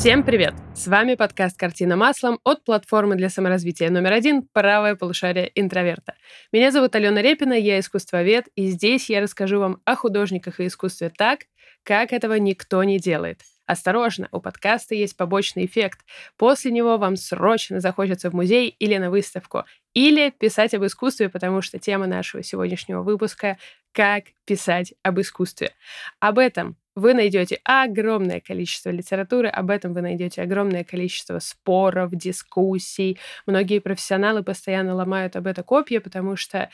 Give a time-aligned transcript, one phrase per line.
[0.00, 0.54] Всем привет!
[0.74, 6.14] С вами подкаст «Картина маслом» от платформы для саморазвития номер один «Правое полушарие интроверта».
[6.52, 11.12] Меня зовут Алена Репина, я искусствовед, и здесь я расскажу вам о художниках и искусстве
[11.14, 11.40] так,
[11.82, 13.42] как этого никто не делает.
[13.66, 16.00] Осторожно, у подкаста есть побочный эффект.
[16.38, 21.60] После него вам срочно захочется в музей или на выставку, или писать об искусстве, потому
[21.60, 23.58] что тема нашего сегодняшнего выпуска—
[23.92, 25.72] «Как писать об искусстве».
[26.20, 33.18] Об этом вы найдете огромное количество литературы, об этом вы найдете огромное количество споров, дискуссий.
[33.46, 36.70] Многие профессионалы постоянно ломают об это копья, потому что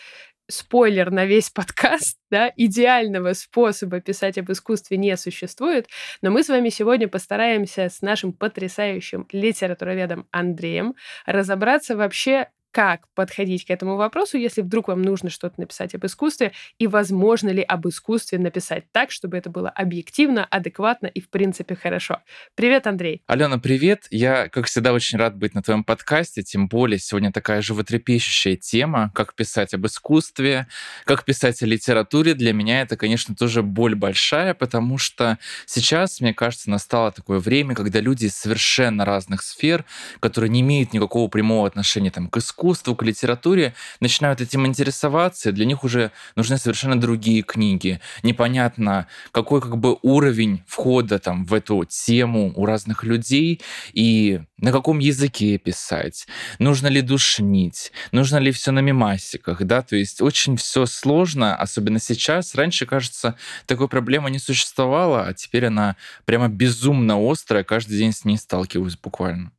[0.49, 5.89] спойлер на весь подкаст, да, идеального способа писать об искусстве не существует,
[6.23, 10.95] но мы с вами сегодня постараемся с нашим потрясающим литературоведом Андреем
[11.27, 16.53] разобраться вообще, как подходить к этому вопросу, если вдруг вам нужно что-то написать об искусстве,
[16.79, 21.75] и возможно ли об искусстве написать так, чтобы это было объективно, адекватно и, в принципе,
[21.75, 22.21] хорошо.
[22.55, 23.23] Привет, Андрей.
[23.27, 24.07] Алена, привет.
[24.11, 29.11] Я, как всегда, очень рад быть на твоем подкасте, тем более сегодня такая животрепещущая тема,
[29.15, 30.67] как писать об искусстве,
[31.05, 32.35] как писать о литературе.
[32.35, 37.75] Для меня это, конечно, тоже боль большая, потому что сейчас, мне кажется, настало такое время,
[37.75, 39.87] когда люди из совершенно разных сфер,
[40.21, 45.51] которые не имеют никакого прямого отношения там, к искусству, искусству, к литературе, начинают этим интересоваться,
[45.51, 48.01] и для них уже нужны совершенно другие книги.
[48.23, 53.61] Непонятно, какой как бы уровень входа там в эту тему у разных людей
[53.93, 56.27] и на каком языке писать,
[56.59, 62.01] нужно ли душнить, нужно ли все на мемасиках, да, то есть очень все сложно, особенно
[62.01, 62.55] сейчас.
[62.55, 63.35] Раньше, кажется,
[63.67, 68.97] такой проблемы не существовало, а теперь она прямо безумно острая, каждый день с ней сталкиваюсь
[68.97, 69.53] буквально.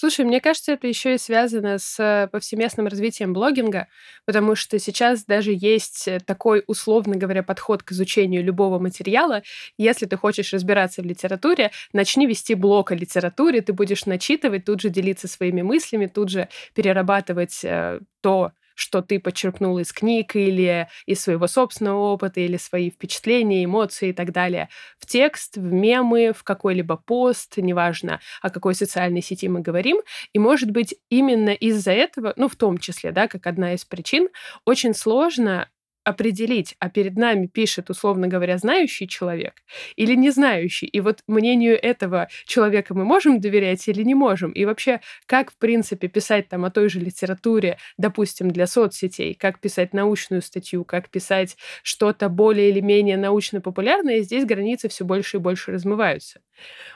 [0.00, 3.88] Слушай, мне кажется, это еще и связано с повсеместным развитием блогинга,
[4.26, 9.42] потому что сейчас даже есть э, такой, условно говоря, подход к изучению любого материала.
[9.76, 14.80] Если ты хочешь разбираться в литературе, начни вести блог о литературе, ты будешь начитывать, тут
[14.82, 20.88] же делиться своими мыслями, тут же перерабатывать э, то, что ты подчеркнул из книг или
[21.04, 24.68] из своего собственного опыта, или свои впечатления, эмоции и так далее,
[24.98, 29.98] в текст, в мемы, в какой-либо пост, неважно, о какой социальной сети мы говорим.
[30.32, 34.28] И, может быть, именно из-за этого, ну, в том числе, да, как одна из причин,
[34.64, 35.68] очень сложно
[36.08, 39.62] определить, а перед нами пишет, условно говоря, знающий человек
[39.96, 40.86] или не знающий.
[40.86, 44.52] И вот мнению этого человека мы можем доверять или не можем.
[44.52, 49.60] И вообще, как, в принципе, писать там о той же литературе, допустим, для соцсетей, как
[49.60, 55.40] писать научную статью, как писать что-то более или менее научно-популярное, здесь границы все больше и
[55.40, 56.40] больше размываются.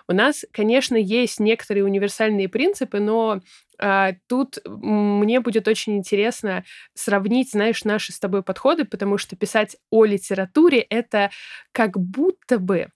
[0.09, 3.41] У нас, конечно, есть некоторые универсальные принципы, но
[3.79, 6.65] а, тут мне будет очень интересно
[6.95, 11.31] сравнить, знаешь, наши с тобой подходы, потому что писать о литературе это
[11.73, 12.89] как будто бы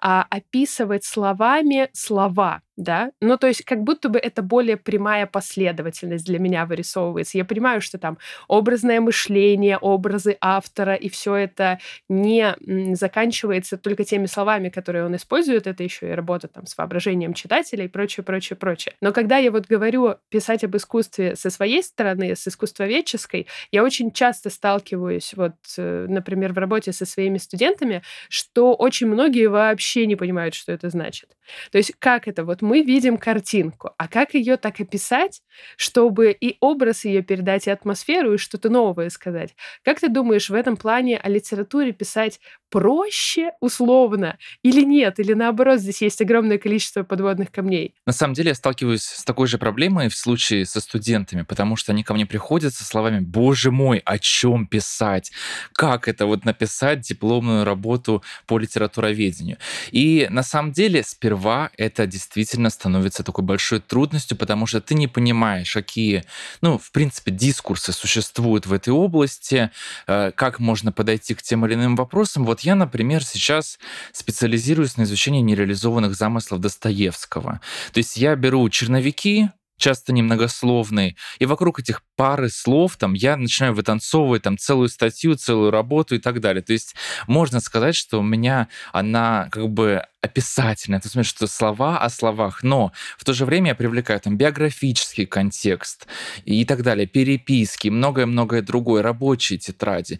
[0.00, 6.26] а, описывать словами слова да, ну то есть как будто бы это более прямая последовательность
[6.26, 7.38] для меня вырисовывается.
[7.38, 8.18] Я понимаю, что там
[8.48, 12.54] образное мышление, образы автора и все это не
[12.94, 17.84] заканчивается только теми словами, которые он использует, это еще и работа там с воображением читателя
[17.84, 18.94] и прочее, прочее, прочее.
[19.00, 24.10] Но когда я вот говорю писать об искусстве со своей стороны, с искусствоведческой, я очень
[24.10, 30.16] часто сталкиваюсь вот, э, например, в работе со своими студентами, что очень многие вообще не
[30.16, 31.36] понимают, что это значит.
[31.70, 33.90] То есть как это вот мы видим картинку.
[33.98, 35.42] А как ее так описать,
[35.76, 39.54] чтобы и образ ее передать, и атмосферу, и что-то новое сказать?
[39.84, 42.40] Как ты думаешь, в этом плане о литературе писать
[42.74, 45.20] проще, условно, или нет?
[45.20, 47.94] Или наоборот, здесь есть огромное количество подводных камней?
[48.04, 51.92] На самом деле я сталкиваюсь с такой же проблемой в случае со студентами, потому что
[51.92, 55.30] они ко мне приходят со словами «Боже мой, о чем писать?
[55.72, 59.58] Как это вот написать дипломную работу по литературоведению?»
[59.92, 65.06] И на самом деле сперва это действительно становится такой большой трудностью, потому что ты не
[65.06, 66.24] понимаешь, какие,
[66.60, 69.70] ну, в принципе, дискурсы существуют в этой области,
[70.08, 72.44] э, как можно подойти к тем или иным вопросам.
[72.44, 73.78] Вот я, например, сейчас
[74.12, 77.60] специализируюсь на изучении нереализованных замыслов Достоевского.
[77.92, 81.16] То есть я беру черновики, часто немногословные.
[81.38, 86.18] И вокруг этих пары слов там я начинаю вытанцовывать там целую статью, целую работу и
[86.18, 86.62] так далее.
[86.62, 86.94] То есть
[87.26, 92.62] можно сказать, что у меня она как бы описательная, то есть что слова о словах,
[92.62, 96.06] но в то же время я привлекаю там биографический контекст
[96.44, 100.18] и так далее, переписки, многое-многое другое, рабочие тетради.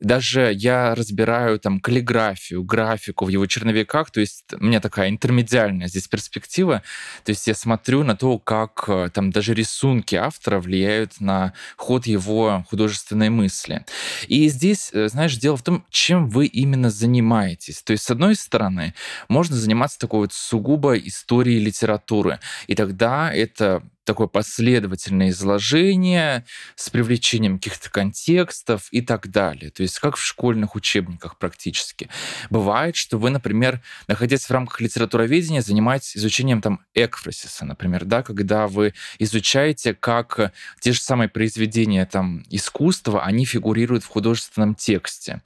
[0.00, 5.86] Даже я разбираю там каллиграфию, графику в его черновиках, то есть у меня такая интермедиальная
[5.86, 6.82] здесь перспектива,
[7.24, 12.06] то есть я смотрю на то, как э, там даже рисунки автора влияют на ход
[12.06, 13.84] его художественной мысли.
[14.28, 17.82] И здесь, э, знаешь, дело в том, чем вы именно занимаетесь.
[17.82, 18.94] То есть, с одной стороны,
[19.28, 22.38] можно можно заниматься такой вот сугубо историей литературы.
[22.68, 26.44] И тогда это такое последовательное изложение
[26.76, 29.72] с привлечением каких-то контекстов и так далее.
[29.72, 32.08] То есть как в школьных учебниках практически.
[32.50, 38.68] Бывает, что вы, например, находясь в рамках литературоведения, занимаетесь изучением там экфросиса, например, да, когда
[38.68, 45.42] вы изучаете, как те же самые произведения там искусства, они фигурируют в художественном тексте.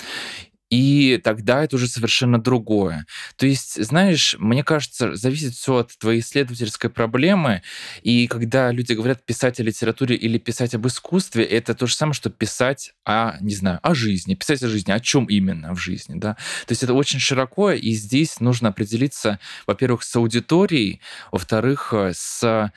[0.70, 3.06] И тогда это уже совершенно другое.
[3.36, 7.62] То есть, знаешь, мне кажется, зависит все от твоей исследовательской проблемы.
[8.02, 12.14] И когда люди говорят писать о литературе или писать об искусстве, это то же самое,
[12.14, 14.34] что писать о, не знаю, о жизни.
[14.34, 16.34] Писать о жизни, о чем именно в жизни, да.
[16.66, 22.72] То есть это очень широко, и здесь нужно определиться, во-первых, с аудиторией, во-вторых, э, с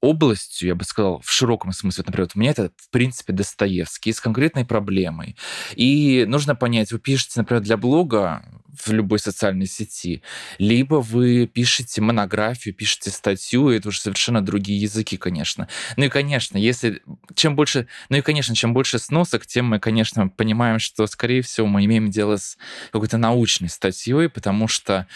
[0.00, 4.12] областью, я бы сказал, в широком смысле, например, вот у меня это, в принципе, Достоевский
[4.12, 5.36] с конкретной проблемой.
[5.74, 8.42] И нужно понять, вы пишете, например, для блога,
[8.84, 10.22] в любой социальной сети,
[10.58, 15.68] либо вы пишете монографию, пишете статью, и это уже совершенно другие языки, конечно.
[15.96, 17.02] Ну и, конечно, если
[17.34, 21.66] чем больше, ну и, конечно, чем больше сносок, тем мы, конечно, понимаем, что, скорее всего,
[21.66, 22.56] мы имеем дело с
[22.92, 25.06] какой-то научной статьей, потому что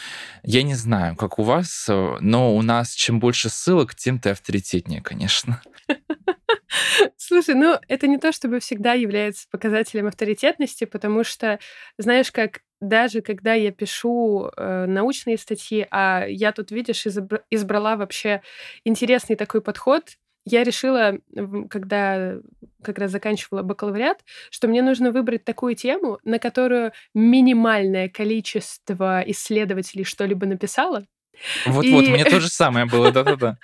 [0.42, 4.30] я не знаю, как у вас, но у нас чем больше ссылок, тем ты
[4.72, 5.62] авторитетнее, конечно.
[7.16, 11.58] Слушай, ну это не то, чтобы всегда является показателем авторитетности, потому что,
[11.98, 17.96] знаешь, как даже когда я пишу э, научные статьи, а я тут, видишь, избра- избрала
[17.96, 18.42] вообще
[18.84, 21.18] интересный такой подход, я решила,
[21.70, 22.38] когда
[22.82, 30.02] как раз заканчивала бакалавриат, что мне нужно выбрать такую тему, на которую минимальное количество исследователей
[30.04, 31.04] что-либо написало.
[31.66, 32.10] Вот-вот, и...
[32.10, 33.58] мне то же самое было, да-да-да.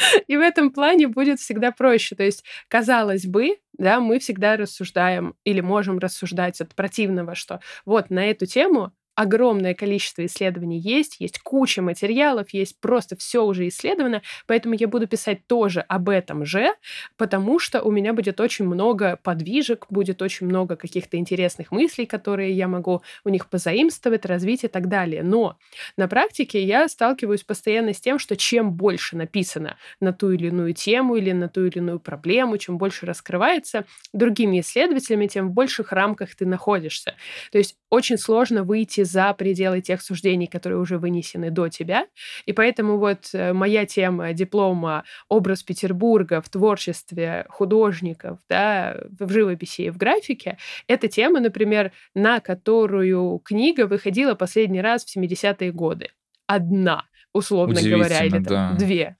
[0.26, 2.16] И в этом плане будет всегда проще.
[2.16, 8.10] То есть, казалось бы, да, мы всегда рассуждаем или можем рассуждать от противного, что вот
[8.10, 14.22] на эту тему огромное количество исследований есть, есть куча материалов, есть просто все уже исследовано,
[14.46, 16.72] поэтому я буду писать тоже об этом же,
[17.18, 22.52] потому что у меня будет очень много подвижек, будет очень много каких-то интересных мыслей, которые
[22.52, 25.22] я могу у них позаимствовать, развить и так далее.
[25.22, 25.58] Но
[25.98, 30.72] на практике я сталкиваюсь постоянно с тем, что чем больше написано на ту или иную
[30.72, 33.84] тему или на ту или иную проблему, чем больше раскрывается
[34.14, 37.16] другими исследователями, тем в больших рамках ты находишься.
[37.52, 42.06] То есть очень сложно выйти за пределы тех суждений, которые уже вынесены до тебя.
[42.46, 49.82] И поэтому вот э, моя тема диплома «Образ Петербурга в творчестве художников, да, в живописи
[49.82, 56.08] и в графике»— это тема, например, на которую книга выходила последний раз в 70-е годы.
[56.46, 58.72] Одна, условно говоря, или там да.
[58.78, 59.16] две.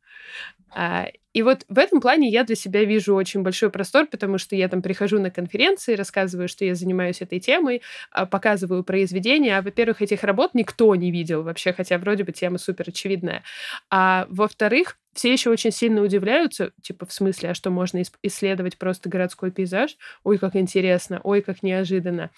[0.72, 4.56] А, и вот в этом плане я для себя вижу очень большой простор, потому что
[4.56, 9.58] я там прихожу на конференции, рассказываю, что я занимаюсь этой темой, а, показываю произведения.
[9.58, 13.42] А, во-первых, этих работ никто не видел вообще, хотя вроде бы тема супер очевидная.
[13.90, 19.08] А во-вторых, все еще очень сильно удивляются, типа, в смысле, а что можно исследовать просто
[19.08, 19.96] городской пейзаж?
[20.24, 22.30] Ой, как интересно, ой, как неожиданно.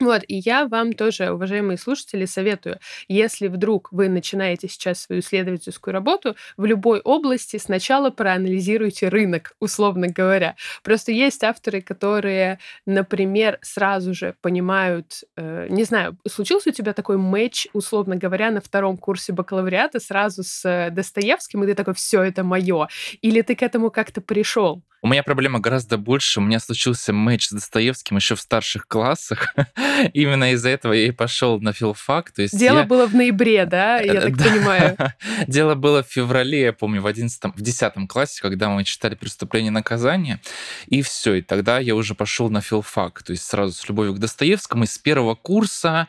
[0.00, 5.92] Вот, и я вам тоже, уважаемые слушатели, советую, если вдруг вы начинаете сейчас свою исследовательскую
[5.94, 10.56] работу, в любой области сначала проанализируйте рынок, условно говоря.
[10.82, 17.16] Просто есть авторы, которые, например, сразу же понимают, э, не знаю, случился у тебя такой
[17.16, 22.22] матч, условно говоря, на втором курсе бакалавриата сразу с э, Достоевским, и ты такой, все
[22.22, 22.88] это мое,
[23.20, 24.82] или ты к этому как-то пришел?
[25.04, 26.38] У меня проблема гораздо больше.
[26.38, 29.52] У меня случился матч с Достоевским еще в старших классах.
[30.12, 32.30] Именно из-за этого я и пошел на филфак.
[32.30, 32.84] То есть Дело я...
[32.84, 33.98] было в ноябре, да?
[33.98, 34.44] Я так да.
[34.44, 34.96] понимаю.
[35.48, 39.68] Дело было в феврале, я помню, в 11 в 10 классе, когда мы читали «Преступление
[39.68, 40.40] и наказание».
[40.86, 41.34] И все.
[41.34, 43.24] И тогда я уже пошел на филфак.
[43.24, 44.84] То есть сразу с любовью к Достоевскому.
[44.84, 46.06] И с первого курса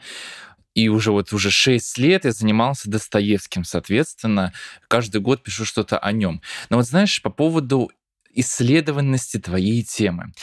[0.76, 4.54] и уже вот уже 6 лет я занимался Достоевским, соответственно,
[4.88, 6.42] каждый год пишу что-то о нем.
[6.70, 7.92] Но вот знаешь, по поводу
[8.34, 10.34] исследованности твоей темы.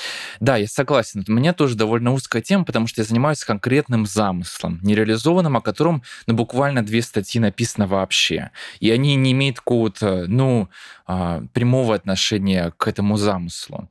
[0.40, 1.24] Да, я согласен.
[1.28, 6.02] У меня тоже довольно узкая тема, потому что я занимаюсь конкретным замыслом, нереализованным, о котором
[6.26, 8.50] ну, буквально две статьи написано вообще.
[8.80, 10.68] И они не имеют какого-то, ну,
[11.06, 13.88] а, прямого отношения к этому замыслу.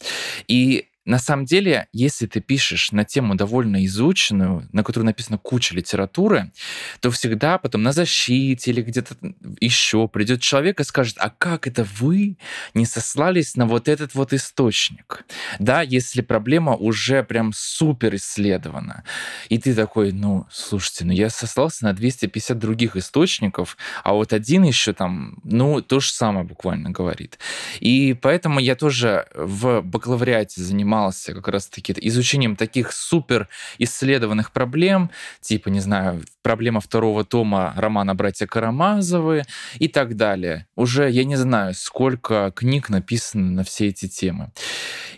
[0.48, 5.74] И на самом деле, если ты пишешь на тему довольно изученную, на которую написана куча
[5.74, 6.52] литературы,
[7.00, 9.16] то всегда потом на защите или где-то
[9.60, 12.38] еще придет человек и скажет, а как это вы
[12.76, 15.26] не сослались на вот этот вот источник?
[15.58, 19.04] Да, если проблема уже прям супер исследована.
[19.50, 24.62] И ты такой, ну, слушайте, ну я сослался на 250 других источников, а вот один
[24.62, 27.40] еще там, ну, то же самое буквально говорит.
[27.80, 35.10] И поэтому я тоже в бакалавриате занимался занимался как раз-таки изучением таких супер исследованных проблем,
[35.42, 39.44] типа, не знаю, проблема второго тома романа «Братья Карамазовы»
[39.80, 40.66] и так далее.
[40.76, 44.52] Уже, я не знаю, сколько книг написано на все эти темы.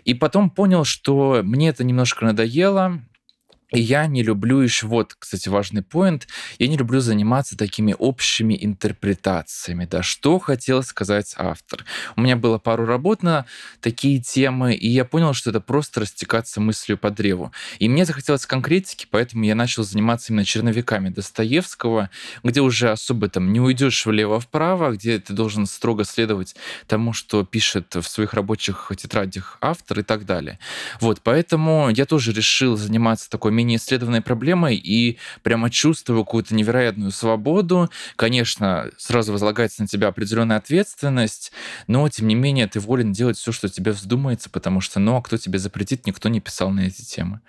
[0.04, 3.00] И потом понял, что мне это немножко надоело,
[3.72, 9.86] я не люблю еще, вот, кстати, важный поинт, я не люблю заниматься такими общими интерпретациями,
[9.86, 11.84] да, что хотел сказать автор.
[12.16, 13.46] У меня было пару работ на
[13.80, 17.52] такие темы, и я понял, что это просто растекаться мыслью по древу.
[17.78, 22.10] И мне захотелось конкретики, поэтому я начал заниматься именно черновиками Достоевского,
[22.42, 27.94] где уже особо там не уйдешь влево-вправо, где ты должен строго следовать тому, что пишет
[27.94, 30.58] в своих рабочих тетрадях автор и так далее.
[31.00, 37.10] Вот, поэтому я тоже решил заниматься такой менее исследованной проблемой и прямо чувствую какую-то невероятную
[37.10, 37.90] свободу.
[38.16, 41.52] Конечно, сразу возлагается на тебя определенная ответственность,
[41.86, 45.22] но тем не менее ты волен делать все, что тебе вздумается, потому что, ну, а
[45.22, 47.40] кто тебе запретит, никто не писал на эти темы.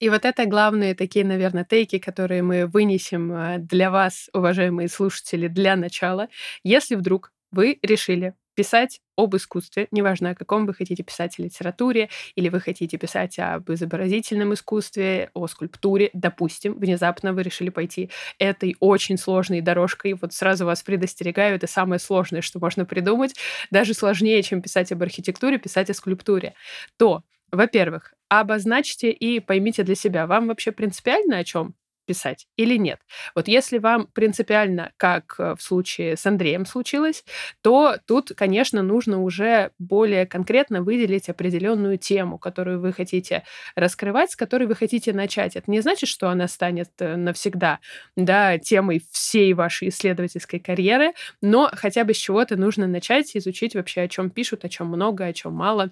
[0.00, 5.46] И вот это главные такие, наверное, тейки, которые мы вынесем э, для вас, уважаемые слушатели,
[5.46, 6.28] для начала.
[6.64, 12.08] Если вдруг вы решили писать об искусстве, неважно, о каком вы хотите писать о литературе,
[12.34, 18.76] или вы хотите писать об изобразительном искусстве, о скульптуре, допустим, внезапно вы решили пойти этой
[18.80, 23.34] очень сложной дорожкой, вот сразу вас предостерегаю, это самое сложное, что можно придумать,
[23.70, 26.54] даже сложнее, чем писать об архитектуре, писать о скульптуре,
[26.98, 31.74] то, во-первых, обозначьте и поймите для себя, вам вообще принципиально о чем
[32.06, 32.98] писать или нет.
[33.34, 37.24] Вот если вам принципиально, как э, в случае с Андреем случилось,
[37.62, 43.44] то тут, конечно, нужно уже более конкретно выделить определенную тему, которую вы хотите
[43.76, 45.56] раскрывать, с которой вы хотите начать.
[45.56, 47.80] Это не значит, что она станет э, навсегда
[48.16, 54.02] да, темой всей вашей исследовательской карьеры, но хотя бы с чего-то нужно начать изучить вообще,
[54.02, 55.90] о чем пишут, о чем много, о чем мало,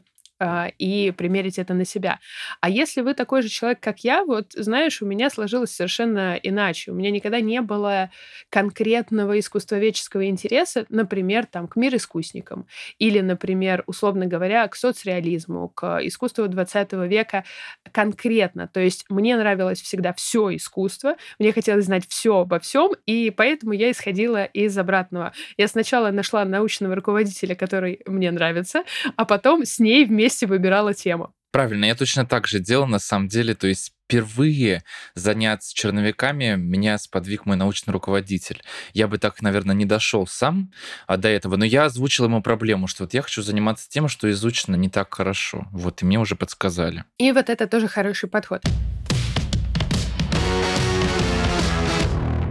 [0.78, 2.18] и примерить это на себя.
[2.61, 6.90] А если вы такой же человек, как я, вот, знаешь, у меня сложилось совершенно иначе.
[6.92, 8.11] У меня никогда не было
[8.49, 12.66] конкретного искусствоведческого интереса, например, там, к мир-искусникам
[12.99, 17.44] или, например, условно говоря, к соцреализму, к искусству 20 века
[17.92, 18.68] конкретно.
[18.68, 23.73] То есть мне нравилось всегда все искусство, мне хотелось знать все обо всем, и поэтому
[23.73, 25.32] я исходила из обратного.
[25.56, 28.82] Я сначала нашла научного руководителя, который мне нравится,
[29.16, 31.34] а потом с ней вместе вместе выбирала тему.
[31.52, 33.54] Правильно, я точно так же делал на самом деле.
[33.54, 34.84] То есть впервые
[35.16, 38.62] заняться черновиками меня сподвиг мой научный руководитель.
[38.92, 40.70] Я бы так, наверное, не дошел сам
[41.08, 44.30] а до этого, но я озвучил ему проблему, что вот я хочу заниматься тем, что
[44.30, 45.66] изучено не так хорошо.
[45.72, 47.04] Вот, и мне уже подсказали.
[47.18, 48.62] И вот это тоже хороший подход.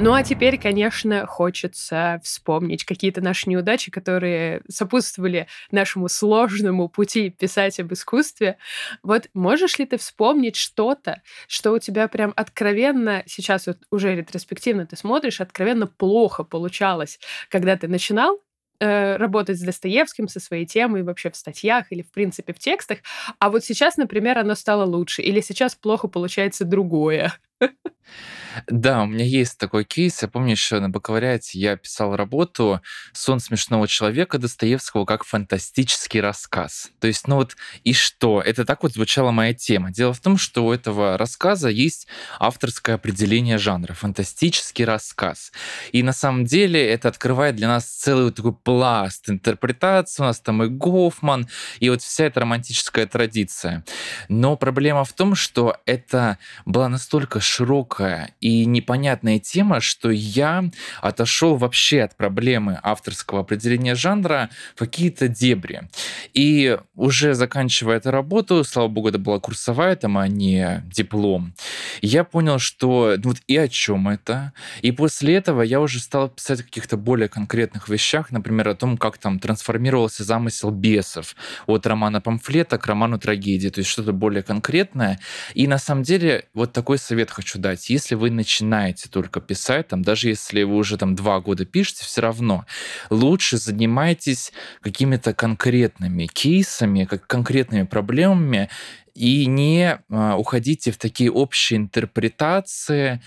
[0.01, 7.81] Ну а теперь, конечно, хочется вспомнить какие-то наши неудачи, которые сопутствовали нашему сложному пути писать
[7.81, 8.57] об искусстве.
[9.03, 14.85] Вот можешь ли ты вспомнить что-то, что у тебя прям откровенно, сейчас вот уже ретроспективно
[14.87, 18.39] ты смотришь, откровенно плохо получалось, когда ты начинал,
[18.79, 22.99] э, работать с Достоевским, со своей темой вообще в статьях или, в принципе, в текстах.
[23.37, 25.21] А вот сейчас, например, оно стало лучше.
[25.21, 27.33] Или сейчас плохо получается другое.
[28.67, 30.21] Да, у меня есть такой кейс.
[30.21, 32.81] Я помню еще на бакалавриате я писал работу
[33.13, 36.89] «Сон смешного человека» Достоевского как фантастический рассказ.
[36.99, 38.41] То есть, ну вот и что?
[38.41, 39.91] Это так вот звучала моя тема.
[39.91, 42.07] Дело в том, что у этого рассказа есть
[42.39, 45.51] авторское определение жанра— фантастический рассказ.
[45.91, 50.23] И на самом деле это открывает для нас целый такой пласт интерпретации.
[50.23, 51.47] У нас там и Гофман,
[51.79, 53.83] и вот вся эта романтическая традиция.
[54.27, 60.69] Но проблема в том, что это была настолько широкая и непонятная тема, что я
[61.01, 65.89] отошел вообще от проблемы авторского определения жанра в какие-то дебри.
[66.33, 71.53] И уже заканчивая эту работу, слава богу, это была курсовая, там, а не диплом,
[72.01, 74.53] я понял, что ну, вот и о чем это.
[74.81, 78.97] И после этого я уже стал писать о каких-то более конкретных вещах, например, о том,
[78.97, 84.43] как там трансформировался замысел бесов от романа памфлета к роману трагедии, то есть что-то более
[84.43, 85.19] конкретное.
[85.55, 87.89] И на самом деле вот такой совет хочу дать.
[87.89, 92.19] Если вы начинаете только писать, там, даже если вы уже там два года пишете, все
[92.21, 92.65] равно
[93.09, 98.69] лучше занимайтесь какими-то конкретными кейсами, как конкретными проблемами,
[99.15, 103.21] и не а, уходите в такие общие интерпретации.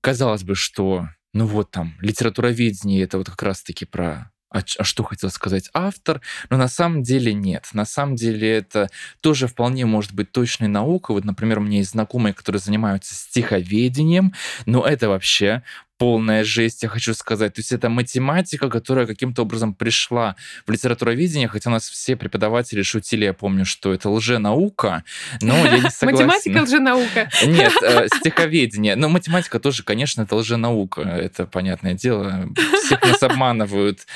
[0.00, 5.02] Казалось бы, что ну вот там литературоведение это вот как раз-таки про а, а что
[5.02, 7.68] хотел сказать автор, но на самом деле нет.
[7.72, 8.88] На самом деле это
[9.20, 11.16] тоже вполне может быть точной наукой.
[11.16, 14.32] Вот, например, у меня есть знакомые, которые занимаются стиховедением,
[14.64, 15.62] но это вообще
[15.98, 17.54] полная жесть, я хочу сказать.
[17.54, 20.36] То есть это математика, которая каким-то образом пришла
[20.66, 25.04] в литературоведение, хотя у нас все преподаватели шутили, я помню, что это лженаука,
[25.40, 26.26] но я не согласен.
[26.26, 27.30] Математика лженаука.
[27.46, 28.96] Нет, э, стиховедение.
[28.96, 32.48] Но математика тоже, конечно, это лженаука, это понятное дело.
[32.84, 34.06] Всех нас обманывают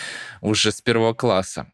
[0.40, 1.66] уже с первого класса.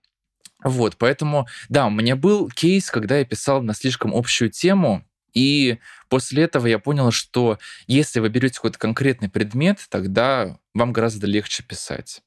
[0.64, 5.05] Вот, поэтому, да, у меня был кейс, когда я писал на слишком общую тему,
[5.37, 5.78] и
[6.09, 11.62] после этого я понял, что если вы берете какой-то конкретный предмет, тогда вам гораздо легче
[11.62, 12.23] писать.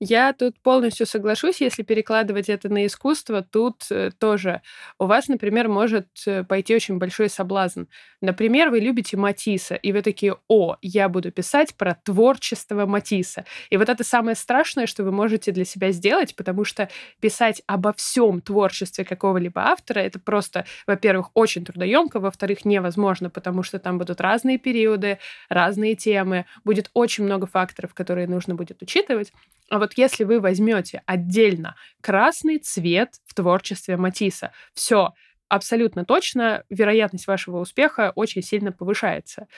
[0.00, 4.62] Я тут полностью соглашусь, если перекладывать это на искусство, тут э, тоже
[4.98, 7.84] у вас, например, может э, пойти очень большой соблазн.
[8.20, 13.44] Например, вы любите Матисса, и вы такие, о, я буду писать про творчество Матисса.
[13.70, 16.88] И вот это самое страшное, что вы можете для себя сделать, потому что
[17.20, 23.78] писать обо всем творчестве какого-либо автора, это просто, во-первых, очень трудоемко, во-вторых, невозможно, потому что
[23.78, 25.18] там будут разные периоды,
[25.48, 29.32] разные темы, будет очень много факторов, которые нужно будет учитывать.
[29.74, 35.14] А вот если вы возьмете отдельно красный цвет в творчестве Матисса, все,
[35.48, 39.48] абсолютно точно вероятность вашего успеха очень сильно повышается.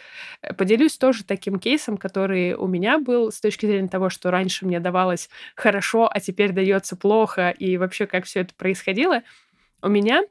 [0.40, 4.64] Э, поделюсь тоже таким кейсом, который у меня был с точки зрения того, что раньше
[4.64, 9.20] мне давалось хорошо, а теперь дается плохо, и вообще как все это происходило.
[9.82, 10.22] У меня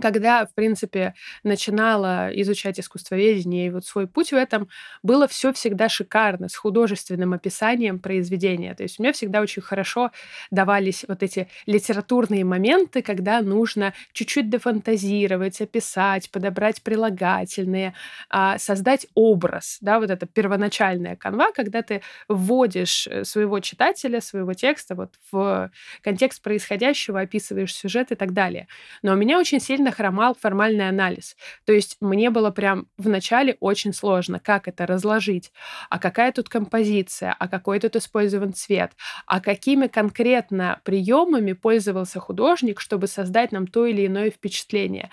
[0.00, 4.68] когда, в принципе, начинала изучать искусствоведение и вот свой путь в этом,
[5.02, 8.74] было все всегда шикарно, с художественным описанием произведения.
[8.74, 10.10] То есть у меня всегда очень хорошо
[10.50, 17.94] давались вот эти литературные моменты, когда нужно чуть-чуть дофантазировать, описать, подобрать прилагательные,
[18.28, 24.54] а, создать образ, да, вот это первоначальная канва, когда ты вводишь э, своего читателя, своего
[24.54, 25.70] текста вот в
[26.02, 28.68] контекст происходящего, описываешь сюжет и так далее.
[29.02, 31.36] Но у меня очень сильно сильно хромал формальный анализ.
[31.66, 35.50] То есть мне было прям в начале очень сложно, как это разложить,
[35.90, 38.92] а какая тут композиция, а какой тут использован цвет,
[39.26, 45.10] а какими конкретно приемами пользовался художник, чтобы создать нам то или иное впечатление.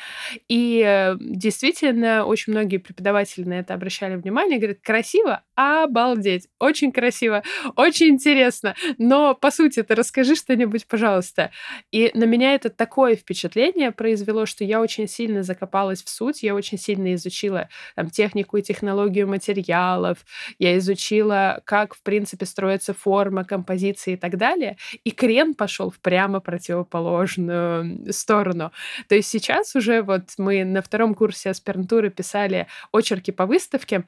[0.47, 7.41] И э, действительно, очень многие преподаватели на это обращали внимание, говорят, красиво, обалдеть, очень красиво,
[7.75, 11.49] очень интересно, но по сути, ты расскажи что-нибудь, пожалуйста.
[11.91, 16.43] И на меня это такое впечатление произвело, что что я очень сильно закопалась в суть,
[16.43, 20.17] я очень сильно изучила там, технику и технологию материалов,
[20.57, 26.01] я изучила, как, в принципе, строится форма, композиции и так далее, и крен пошел в
[26.01, 28.73] прямо противоположную сторону.
[29.07, 34.03] То есть сейчас уже вот мы на втором курсе аспирантуры писали очерки по выставке,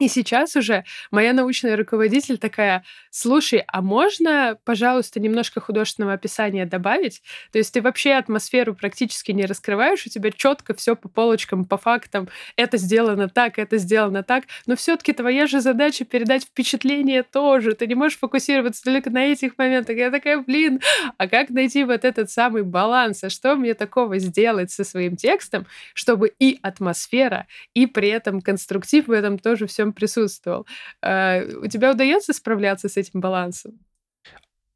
[0.00, 7.22] и сейчас уже моя научная руководитель такая, слушай, а можно, пожалуйста, немножко художественного описания добавить?
[7.52, 11.76] То есть ты вообще атмосферу практически не раскрываешь, у тебя четко все по полочкам, по
[11.76, 17.74] фактам, это сделано так, это сделано так, но все-таки твоя же задача передать впечатление тоже.
[17.74, 19.96] Ты не можешь фокусироваться только на этих моментах.
[19.96, 20.80] Я такая, блин,
[21.18, 23.22] а как найти вот этот самый баланс?
[23.22, 29.08] А что мне такого сделать со своим текстом, чтобы и атмосфера, и при этом конструктив
[29.08, 30.66] в этом тоже всем присутствовал.
[31.02, 33.78] А, у тебя удается справляться с этим балансом?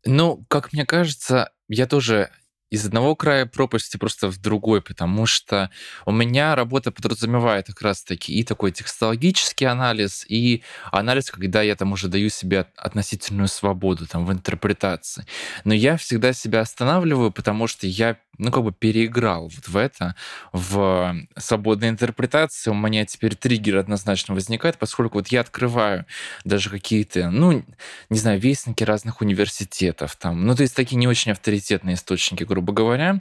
[0.05, 2.31] Ну, как мне кажется, я тоже
[2.75, 5.71] из одного края пропасти просто в другой, потому что
[6.07, 11.93] у меня работа подразумевает как раз-таки и такой текстологический анализ, и анализ, когда я там
[11.93, 15.25] уже даю себе относительную свободу там в интерпретации.
[15.65, 20.15] Но я всегда себя останавливаю, потому что я ну, как бы переиграл вот в это,
[20.53, 22.71] в свободной интерпретации.
[22.71, 26.07] У меня теперь триггер однозначно возникает, поскольку вот я открываю
[26.45, 27.65] даже какие-то, ну,
[28.11, 32.63] не знаю, вестники разных университетов там, ну, то есть такие не очень авторитетные источники, грубо
[32.72, 33.20] говоря,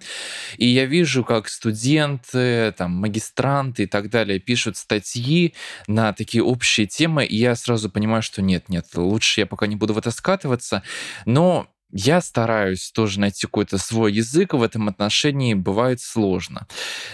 [0.57, 5.53] и я вижу, как студенты, там, магистранты и так далее пишут статьи
[5.87, 9.75] на такие общие темы, и я сразу понимаю, что нет, нет, лучше я пока не
[9.75, 10.83] буду в это скатываться,
[11.25, 16.67] но я стараюсь тоже найти какой-то свой язык в этом отношении, бывает сложно.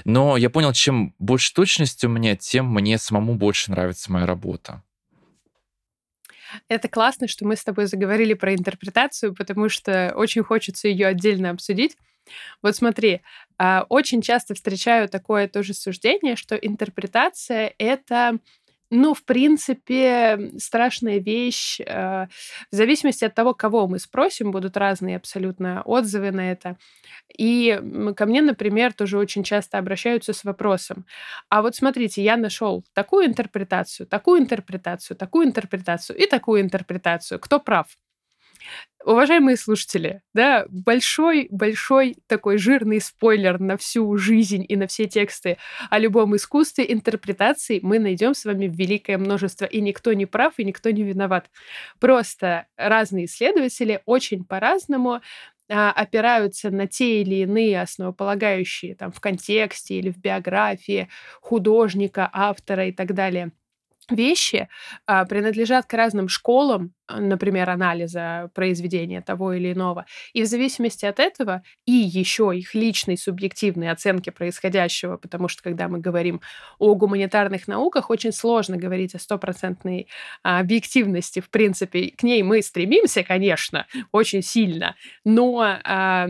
[0.06, 4.82] Но я понял, чем больше точности у меня, тем мне самому больше нравится моя работа.
[6.68, 11.52] Это классно, что мы с тобой заговорили про интерпретацию, потому что очень хочется ее отдельно
[11.52, 11.96] обсудить.
[12.62, 13.22] Вот смотри,
[13.58, 18.38] а, очень часто встречаю такое тоже суждение, что интерпретация— это
[18.92, 21.80] ну, в принципе, страшная вещь.
[21.80, 22.28] Э,
[22.72, 26.78] в зависимости от того, кого мы спросим, будут разные абсолютно отзывы на это.
[27.38, 27.80] И
[28.16, 31.06] ко мне, например, тоже очень часто обращаются с вопросом,
[31.50, 37.40] а вот смотрите, я нашел такую интерпретацию, такую интерпретацию, такую интерпретацию и такую интерпретацию.
[37.40, 37.88] Кто прав?
[39.06, 45.58] Уважаемые слушатели, да, большой-большой такой жирный спойлер на всю жизнь и на все тексты
[45.90, 50.66] о любом искусстве, интерпретации мы найдем с вами великое множество, и никто не прав, и
[50.66, 51.50] никто не виноват.
[52.00, 55.22] Просто разные исследователи очень по-разному
[55.70, 61.08] а, опираются на те или иные основополагающие там в контексте или в биографии
[61.42, 63.52] художника, автора и так далее
[64.12, 64.70] вещи
[65.06, 70.06] а, принадлежат к разным школам, а, например, анализа произведения того или иного.
[70.34, 75.88] И в зависимости от этого и еще их личной субъективной оценки происходящего, потому что когда
[75.88, 76.42] мы говорим
[76.78, 80.08] о гуманитарных науках, очень сложно говорить о стопроцентной
[80.44, 81.40] а, объективности.
[81.40, 86.28] В принципе, к ней мы стремимся, конечно, очень сильно, но а,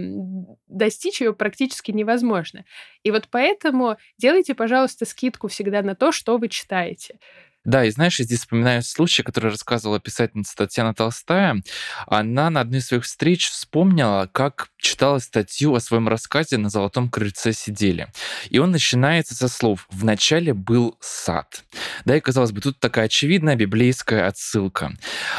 [0.68, 2.63] достичь ее практически невозможно.
[3.04, 7.20] И вот поэтому делайте, пожалуйста, скидку всегда на то, что вы читаете.
[7.65, 11.62] Да, и знаешь, я здесь вспоминаю случай, который рассказывала писательница Татьяна Толстая.
[12.08, 17.10] Она на одной из своих встреч вспомнила, как читала статью о своем рассказе «На золотом
[17.10, 18.08] крыльце сидели».
[18.50, 21.63] И он начинается со слов «Вначале был сад».
[22.06, 24.94] Да, и казалось бы, тут такая очевидная библейская отсылка.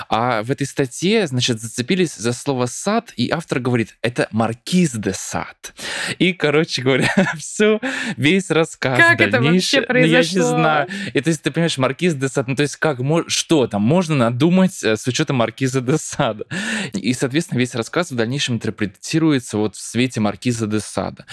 [0.09, 5.13] А в этой статье, значит, зацепились за слово «сад», и автор говорит, это «маркиз де
[5.13, 5.75] сад».
[6.19, 7.81] И, короче говоря, все,
[8.17, 9.29] весь рассказ как дальнейший...
[9.29, 10.41] это вообще произошло?
[10.41, 10.89] Ну, я не знаю.
[11.15, 12.99] И то есть, ты понимаешь, маркиз де Сад, ну то есть как,
[13.29, 16.45] что там можно надумать э, с учетом маркиза де Сада?
[16.93, 18.59] И, соответственно, весь рассказ в дальнейшем
[19.31, 21.25] интерпретируется вот в свете маркиза де Сада.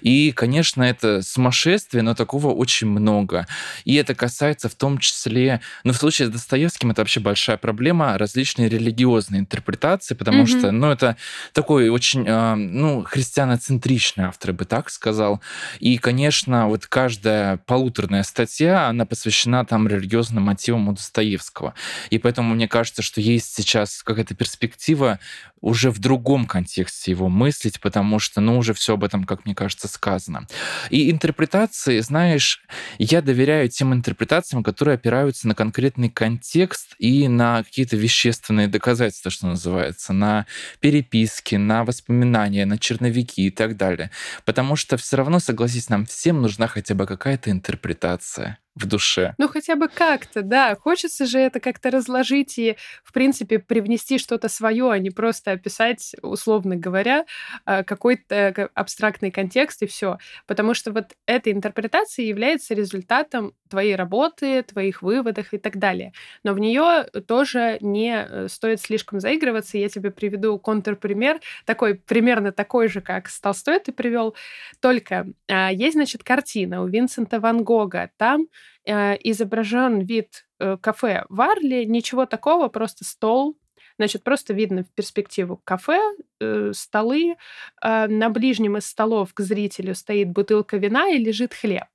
[0.00, 3.46] И, конечно, это сумасшествие, но такого очень много.
[3.84, 8.18] И это касается в том числе, ну в случае с Достоевским это вообще большая проблема,
[8.18, 10.58] различные религиозные интерпретации, потому mm-hmm.
[10.58, 11.16] что, ну это
[11.52, 15.40] такой очень, э, ну, христианоцентричный автор, я бы так сказал.
[15.80, 21.74] И, конечно, вот каждая полуторная статья, она посвящена там религиозным мотивам у Достоевского.
[22.10, 25.18] И поэтому мне кажется, что есть сейчас какая-то перспектива
[25.64, 29.54] уже в другом контексте его мыслить, потому что, ну, уже все об этом, как мне
[29.54, 30.46] кажется, сказано.
[30.88, 32.64] И интерпретации, знаешь,
[32.98, 39.46] я доверяю тем интерпретациям, которые опираются на конкретный контекст и на какие-то вещественные доказательства, что
[39.46, 40.46] называется, на
[40.80, 44.10] переписки, на воспоминания, на черновики и так далее.
[44.46, 49.34] Потому что все равно, согласись, нам всем нужна хотя бы какая-то интерпретация в душе.
[49.38, 50.74] Ну, хотя бы как-то, да.
[50.74, 56.14] Хочется же это как-то разложить и, в принципе, привнести что-то свое, а не просто описать,
[56.22, 57.24] условно говоря,
[57.64, 60.18] а, какой-то абстрактный контекст и все.
[60.46, 66.12] Потому что вот эта интерпретация является результатом твоей работы, твоих выводов и так далее.
[66.42, 69.78] Но в нее тоже не э, стоит слишком заигрываться.
[69.78, 74.34] Я тебе приведу контрпример, такой примерно такой же, как с Толстой ты привел.
[74.80, 78.10] Только а, есть, значит, картина у Винсента Ван Гога.
[78.16, 78.46] Там
[78.86, 83.56] э, изображен вид э, кафе Варли, ничего такого, просто стол,
[83.98, 86.00] Значит, просто видно в перспективу кафе,
[86.40, 87.36] э, столы.
[87.82, 91.86] Э, на ближнем из столов к зрителю стоит бутылка вина и лежит хлеб.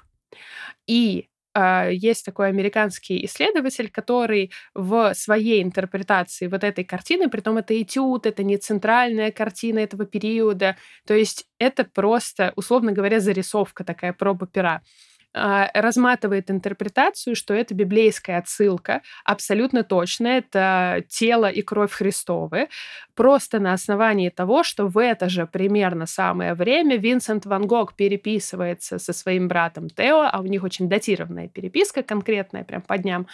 [0.87, 7.57] И э, есть такой американский исследователь, который в своей интерпретации вот этой картины, при том
[7.57, 13.83] это этюд, это не центральная картина этого периода, то есть это просто, условно говоря, зарисовка
[13.83, 14.81] такая проба пера.
[15.31, 22.67] А, разматывает интерпретацию, что это библейская отсылка, абсолютно точно, это тело и кровь Христовы,
[23.13, 28.97] просто на основании того, что в это же примерно самое время Винсент Ван Гог переписывается
[28.97, 33.27] со своим братом Тео, а у них очень датированная переписка конкретная, прям по дням,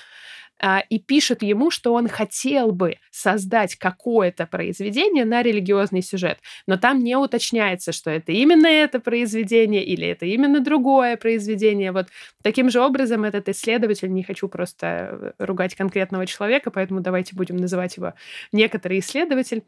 [0.90, 7.04] и пишет ему, что он хотел бы создать какое-то произведение на религиозный сюжет, но там
[7.04, 11.92] не уточняется, что это именно это произведение или это именно другое произведение.
[11.92, 12.08] Вот
[12.42, 14.88] таким же образом этот исследователь, не хочу просто
[15.40, 18.14] э, ругать конкретного человека, поэтому давайте будем называть его
[18.52, 19.66] некоторый исследователь, а,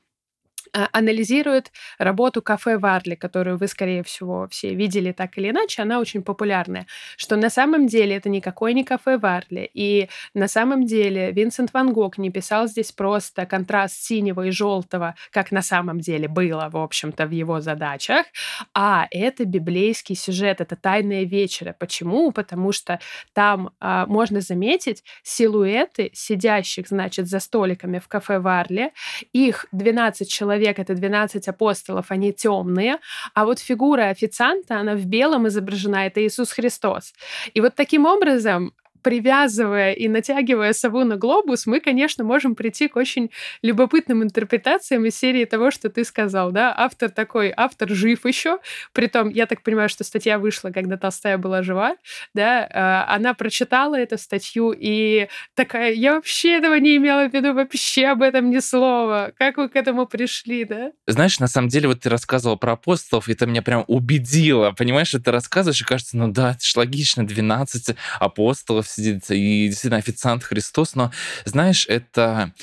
[0.91, 6.21] анализирует работу кафе Варли, которую вы, скорее всего, все видели так или иначе, она очень
[6.21, 6.85] популярная,
[7.15, 11.93] что на самом деле это никакой не кафе Варли, и на самом деле Винсент Ван
[11.93, 16.77] Гог не писал здесь просто контраст синего и желтого, как на самом деле было, в
[16.77, 18.25] общем-то, в его задачах,
[18.73, 21.75] а это библейский сюжет, это тайная вечера.
[21.77, 22.31] Почему?
[22.31, 22.99] Потому что
[23.33, 28.91] там а, можно заметить силуэты сидящих, значит, за столиками в кафе Варли,
[29.33, 32.97] их 12 человек человек, это 12 апостолов, они темные,
[33.33, 37.13] а вот фигура официанта, она в белом изображена, это Иисус Христос.
[37.55, 38.73] И вот таким образом
[39.07, 45.17] привязывая и натягивая сову на глобус, мы, конечно, можем прийти к очень любопытным интерпретациям из
[45.17, 48.59] серии того, что ты сказал, да, автор такой, автор жив еще,
[48.91, 51.95] притом, я так понимаю, что статья вышла, когда Толстая была жива,
[52.33, 57.53] да, а, она прочитала эту статью и такая, я вообще этого не имела в виду,
[57.53, 60.91] вообще об этом ни слова, как вы к этому пришли, да?
[61.05, 65.11] Знаешь, на самом деле, вот ты рассказывал про апостолов, и это меня прям убедило, понимаешь,
[65.11, 70.43] ты рассказываешь, и кажется, ну да, это ж логично, 12 апостолов сидит, и действительно официант
[70.43, 71.11] Христос, но,
[71.45, 72.53] знаешь, это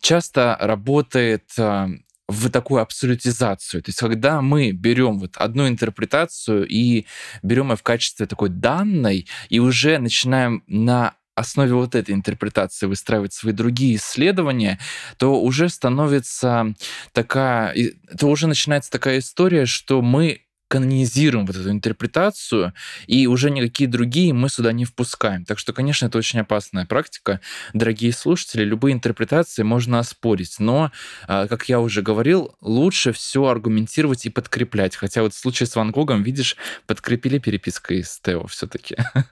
[0.00, 1.88] часто работает а,
[2.28, 3.82] в такую абсолютизацию.
[3.82, 7.06] То есть, когда мы берем вот одну интерпретацию и
[7.42, 13.32] берем ее в качестве такой данной, и уже начинаем на основе вот этой интерпретации выстраивать
[13.32, 14.78] свои другие исследования,
[15.16, 16.74] то уже становится
[17.12, 17.74] такая,
[18.18, 22.72] то уже начинается такая история, что мы канонизируем вот эту интерпретацию,
[23.06, 25.44] и уже никакие другие мы сюда не впускаем.
[25.44, 27.42] Так что, конечно, это очень опасная практика.
[27.74, 30.90] Дорогие слушатели, любые интерпретации можно оспорить, но,
[31.28, 34.96] а, как я уже говорил, лучше все аргументировать и подкреплять.
[34.96, 36.56] Хотя вот в случае с Ван Гогом, видишь,
[36.86, 38.96] подкрепили перепиской с Тео все-таки.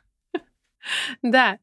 [1.22, 1.58] Да,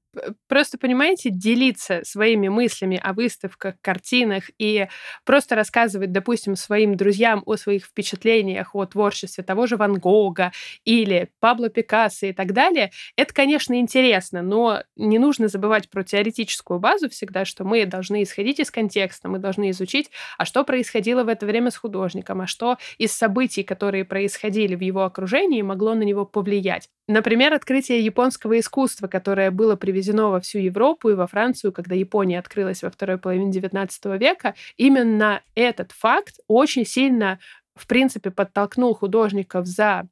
[0.47, 4.87] просто, понимаете, делиться своими мыслями о выставках, картинах и
[5.25, 10.51] просто рассказывать, допустим, своим друзьям о своих впечатлениях о творчестве того же Ван Гога
[10.85, 16.79] или Пабло Пикассо и так далее, это, конечно, интересно, но не нужно забывать про теоретическую
[16.79, 21.27] базу всегда, что мы должны исходить из контекста, мы должны изучить, а что происходило в
[21.27, 26.03] это время с художником, а что из событий, которые происходили в его окружении, могло на
[26.03, 26.89] него повлиять.
[27.07, 31.95] Например, открытие японского искусства, которое было привезено завезено во всю Европу и во Францию, когда
[31.95, 37.39] Япония открылась во второй половине XIX века, именно этот факт очень сильно,
[37.75, 40.07] в принципе, подтолкнул художников за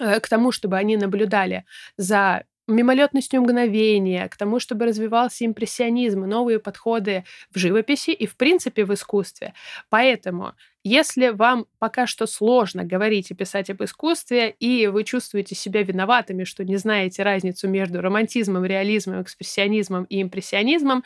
[0.00, 1.64] э, к тому, чтобы они наблюдали
[1.96, 8.84] за мимолетностью мгновения, к тому, чтобы развивался импрессионизм новые подходы в живописи и, в принципе,
[8.84, 9.54] в искусстве.
[9.90, 10.54] Поэтому
[10.86, 16.44] если вам пока что сложно говорить и писать об искусстве, и вы чувствуете себя виноватыми,
[16.44, 21.02] что не знаете разницу между романтизмом, реализмом, экспрессионизмом и импрессионизмом,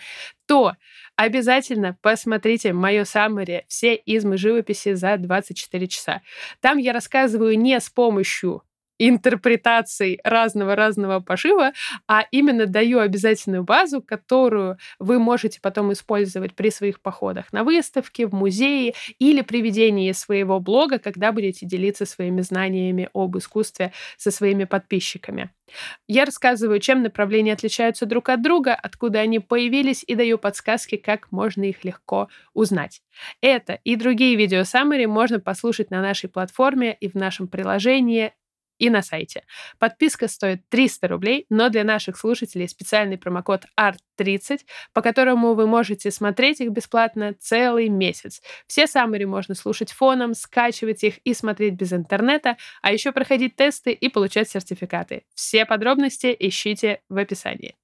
[0.47, 0.73] то
[1.14, 6.23] обязательно посмотрите мое саммари «Все измы живописи за 24 часа».
[6.61, 8.64] Там я рассказываю не с помощью
[8.99, 11.73] интерпретаций разного-разного пошива,
[12.07, 18.25] а именно даю обязательную базу, которую вы можете потом использовать при своих походах на выставки,
[18.25, 24.31] в музеи или при ведении своего блога, когда будете делиться своими знаниями об искусстве со
[24.31, 25.51] своими подписчиками.
[26.07, 31.31] Я рассказываю, чем направления отличаются друг от друга, откуда они появились, и даю подсказки, как
[31.31, 33.03] можно их легко узнать.
[33.41, 38.33] Это и другие видео саммари можно послушать на нашей платформе и в нашем приложении
[38.79, 39.45] и на сайте.
[39.79, 44.61] Подписка стоит 300 рублей, но для наших слушателей специальный промокод ART30,
[44.93, 48.43] по которому вы можете смотреть их бесплатно целый месяц.
[48.67, 53.93] Все саммари можно слушать фоном, скачивать их и смотреть без интернета, а еще проходить тесты
[53.93, 55.25] и получать сертификаты.
[55.35, 57.77] Все подробности ищите в описании.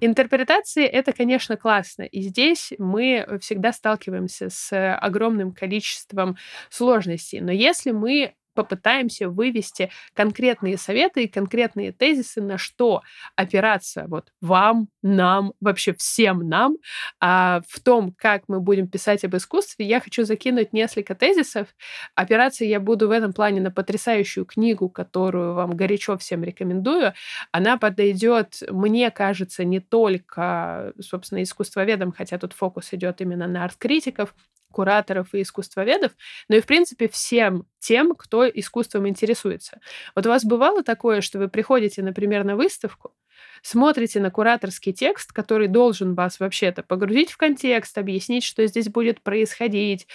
[0.00, 2.02] Интерпретации— это, конечно, классно.
[2.02, 6.36] И здесь мы всегда сталкиваемся с огромным количеством
[6.68, 7.40] сложностей.
[7.40, 13.02] Но если мы попытаемся вывести конкретные советы и конкретные тезисы, на что
[13.36, 16.76] опираться вот вам, нам, вообще всем нам
[17.20, 21.68] а, в том, как мы будем писать об искусстве, я хочу закинуть несколько тезисов.
[22.14, 27.12] Опираться я буду в этом плане на потрясающую книгу, которую вам горячо всем рекомендую.
[27.52, 34.34] Она подойдет, мне кажется, не только, собственно, искусствоведам, хотя тут фокус идет именно на арт-критиков,
[34.74, 36.12] кураторов и искусствоведов,
[36.48, 39.80] но и, в принципе, всем тем, кто искусством интересуется.
[40.14, 43.14] Вот у вас бывало такое, что вы приходите, например, на выставку,
[43.62, 49.22] смотрите на кураторский текст, который должен вас вообще-то погрузить в контекст, объяснить, что здесь будет
[49.22, 50.06] происходить,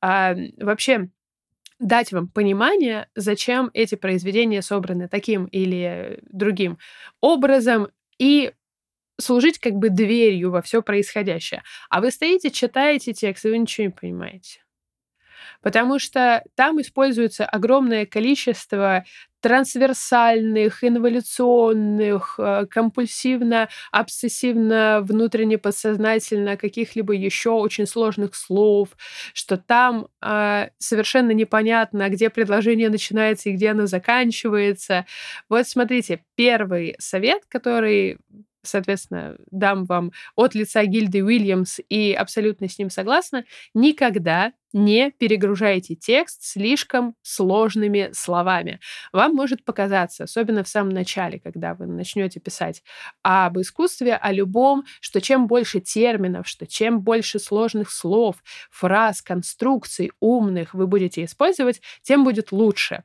[0.00, 1.08] а, вообще
[1.78, 6.78] дать вам понимание, зачем эти произведения собраны таким или другим
[7.20, 8.52] образом, и
[9.20, 11.62] служить как бы дверью во все происходящее.
[11.90, 14.60] А вы стоите, читаете текст, и вы ничего не понимаете.
[15.62, 19.04] Потому что там используется огромное количество
[19.40, 28.90] трансверсальных, инволюционных, э, компульсивно, обсессивно, внутренне подсознательно каких-либо еще очень сложных слов,
[29.34, 35.06] что там э, совершенно непонятно, где предложение начинается и где оно заканчивается.
[35.48, 38.18] Вот смотрите, первый совет, который
[38.62, 43.44] соответственно, дам вам от лица гильды Уильямс и абсолютно с ним согласна,
[43.74, 48.80] никогда не перегружайте текст слишком сложными словами.
[49.12, 52.82] Вам может показаться, особенно в самом начале, когда вы начнете писать
[53.22, 58.36] об искусстве, о любом, что чем больше терминов, что чем больше сложных слов,
[58.70, 63.04] фраз, конструкций умных вы будете использовать, тем будет лучше.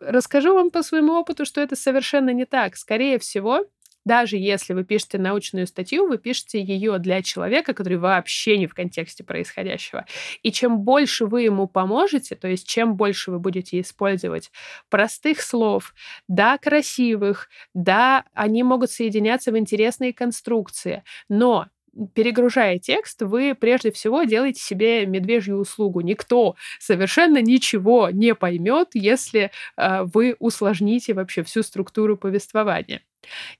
[0.00, 2.76] Расскажу вам по своему опыту, что это совершенно не так.
[2.76, 3.66] Скорее всего,
[4.04, 8.74] даже если вы пишете научную статью, вы пишете ее для человека, который вообще не в
[8.74, 10.06] контексте происходящего.
[10.42, 14.50] И чем больше вы ему поможете, то есть чем больше вы будете использовать
[14.88, 15.94] простых слов,
[16.28, 21.66] да, красивых, да, они могут соединяться в интересные конструкции, но
[22.14, 26.00] перегружая текст, вы прежде всего делаете себе медвежью услугу.
[26.00, 33.02] Никто совершенно ничего не поймет, если э, вы усложните вообще всю структуру повествования.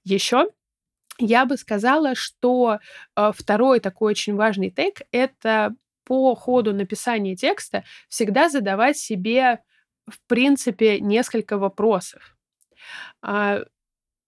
[0.05, 0.49] Еще
[1.19, 2.79] я бы сказала, что
[3.17, 9.61] э, второй такой очень важный тейк— это по ходу написания текста всегда задавать себе,
[10.07, 12.37] в принципе, несколько вопросов.
[13.23, 13.61] А,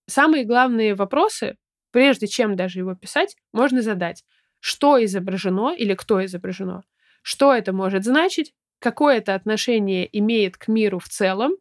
[0.06, 1.56] самые главные вопросы,
[1.92, 4.24] прежде чем даже его писать, можно задать.
[4.58, 6.82] Что изображено или кто изображено?
[7.22, 8.54] Что это может значить?
[8.80, 11.52] Какое это отношение имеет к миру в целом?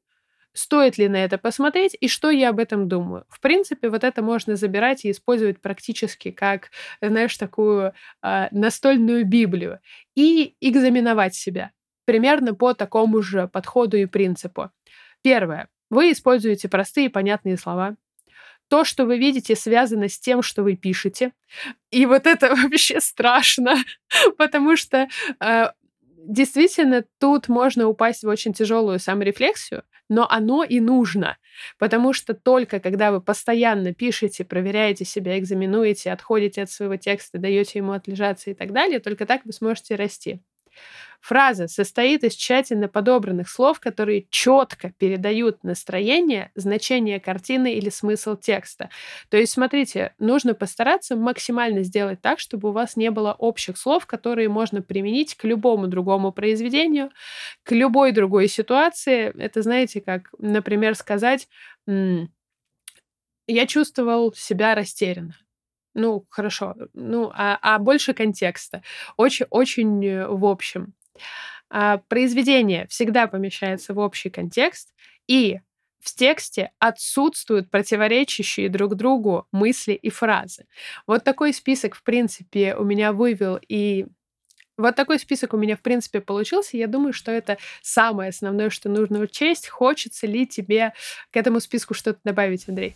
[0.54, 3.26] стоит ли на это посмотреть и что я об этом думаю.
[3.30, 9.80] В принципе, вот это можно забирать и использовать практически как, знаешь, такую э, настольную Библию
[10.15, 11.72] и экзаменовать себя
[12.06, 14.72] примерно по такому же подходу и принципу.
[15.22, 15.70] Первое.
[15.89, 17.96] Вы используете простые понятные слова.
[18.72, 21.34] То, что вы видите, связано с тем, что вы пишете.
[21.92, 23.76] И вот это вообще страшно,
[24.38, 25.10] потому что
[25.42, 25.72] э,
[26.26, 31.38] действительно тут можно упасть в очень тяжелую саморефлексию, но оно и нужно,
[31.80, 37.80] потому что только когда вы постоянно пишете, проверяете себя, экзаменуете, отходите от своего текста, даете
[37.80, 40.40] ему отлежаться и так далее, только так вы сможете расти.
[41.22, 48.90] Фраза состоит из тщательно подобранных слов, которые четко передают настроение, значение картины или смысл текста.
[49.30, 54.08] То есть, смотрите, нужно постараться максимально сделать так, чтобы у вас не было общих слов,
[54.08, 57.12] которые можно применить к любому другому произведению,
[57.64, 59.32] к любой другой ситуации.
[59.40, 61.48] Это, знаете, как, например, сказать,
[63.48, 65.36] я чувствовал себя растерянно.
[65.94, 66.76] Ну, хорошо.
[66.94, 68.82] Ну, а, а больше контекста.
[69.18, 70.94] Очень, очень э, в общем.
[71.70, 74.94] А, произведение всегда помещается в общий контекст,
[75.28, 75.60] и
[76.00, 80.66] в тексте отсутствуют противоречащие друг другу мысли и фразы.
[81.08, 84.08] Вот такой список, в принципе, у меня вывел и
[84.82, 86.78] вот такой список у меня, в принципе, получился.
[86.78, 89.67] Я думаю, что это самое основное, что нужно учесть.
[89.67, 90.94] Хочется ли тебе
[91.32, 92.96] к этому списку что-то добавить, Андрей?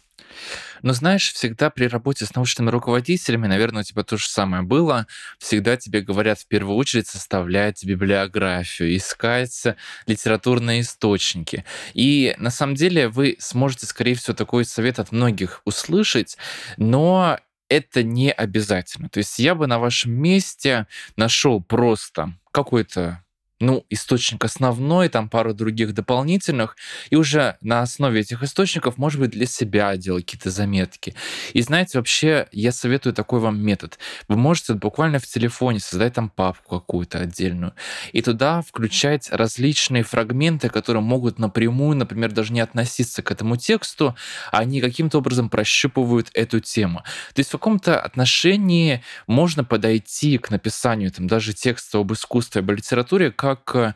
[0.81, 5.07] Ну, знаешь, всегда при работе с научными руководителями, наверное, у тебя то же самое было.
[5.39, 9.63] Всегда тебе говорят в первую очередь составлять библиографию, искать
[10.05, 11.65] литературные источники.
[11.93, 16.37] И на самом деле вы сможете, скорее всего, такой совет от многих услышать,
[16.77, 19.09] но это не обязательно.
[19.09, 23.24] То есть я бы на вашем месте нашел просто какой-то
[23.59, 26.75] ну, источник основной, там пару других дополнительных,
[27.09, 31.15] и уже на основе этих источников, может быть, для себя делать какие-то заметки.
[31.53, 33.97] И знаете, вообще я советую такой вам метод.
[34.27, 37.73] Вы можете буквально в телефоне создать там папку какую-то отдельную,
[38.11, 44.15] и туда включать различные фрагменты, которые могут напрямую, например, даже не относиться к этому тексту,
[44.51, 47.03] а они каким-то образом прощупывают эту тему.
[47.33, 52.71] То есть в каком-то отношении можно подойти к написанию там, даже текста об искусстве, об
[52.71, 53.93] литературе, как э,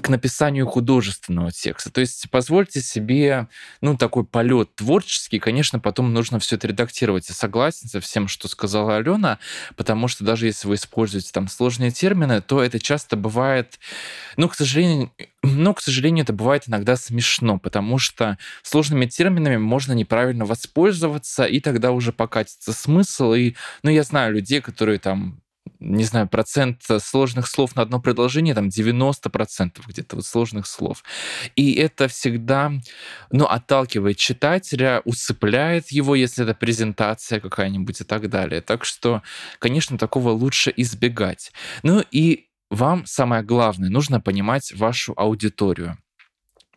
[0.00, 1.92] к написанию художественного текста.
[1.92, 3.46] То есть позвольте себе,
[3.80, 5.38] ну, такой полет творческий.
[5.38, 7.28] Конечно, потом нужно все это редактировать.
[7.28, 9.38] Я согласен со всем, что сказала Алена,
[9.76, 13.78] потому что даже если вы используете там сложные термины, то это часто бывает,
[14.36, 19.92] ну, к сожалению, но, к сожалению, это бывает иногда смешно, потому что сложными терминами можно
[19.92, 23.32] неправильно воспользоваться, и тогда уже покатится смысл.
[23.34, 25.40] И, ну, я знаю людей, которые там
[25.80, 31.04] не знаю, процент сложных слов на одно предложение, там 90% где-то вот сложных слов.
[31.54, 32.72] И это всегда,
[33.30, 38.60] ну, отталкивает читателя, усыпляет его, если это презентация какая-нибудь и так далее.
[38.60, 39.22] Так что,
[39.58, 41.52] конечно, такого лучше избегать.
[41.82, 45.98] Ну и вам самое главное, нужно понимать вашу аудиторию.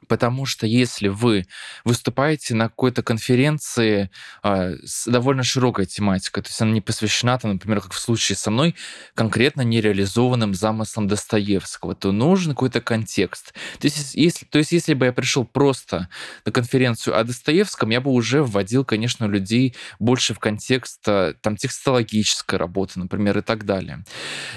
[0.09, 1.45] Потому что если вы
[1.85, 4.09] выступаете на какой-то конференции
[4.43, 8.35] э, с довольно широкой тематикой, то есть она не посвящена, там, например, как в случае
[8.35, 8.75] со мной,
[9.13, 13.53] конкретно нереализованным замыслом Достоевского, то нужен какой-то контекст.
[13.79, 16.09] То есть если, то есть если бы я пришел просто
[16.43, 21.55] на конференцию о Достоевском, я бы уже вводил, конечно, людей больше в контекст э, там,
[21.55, 24.03] текстологической работы, например, и так далее.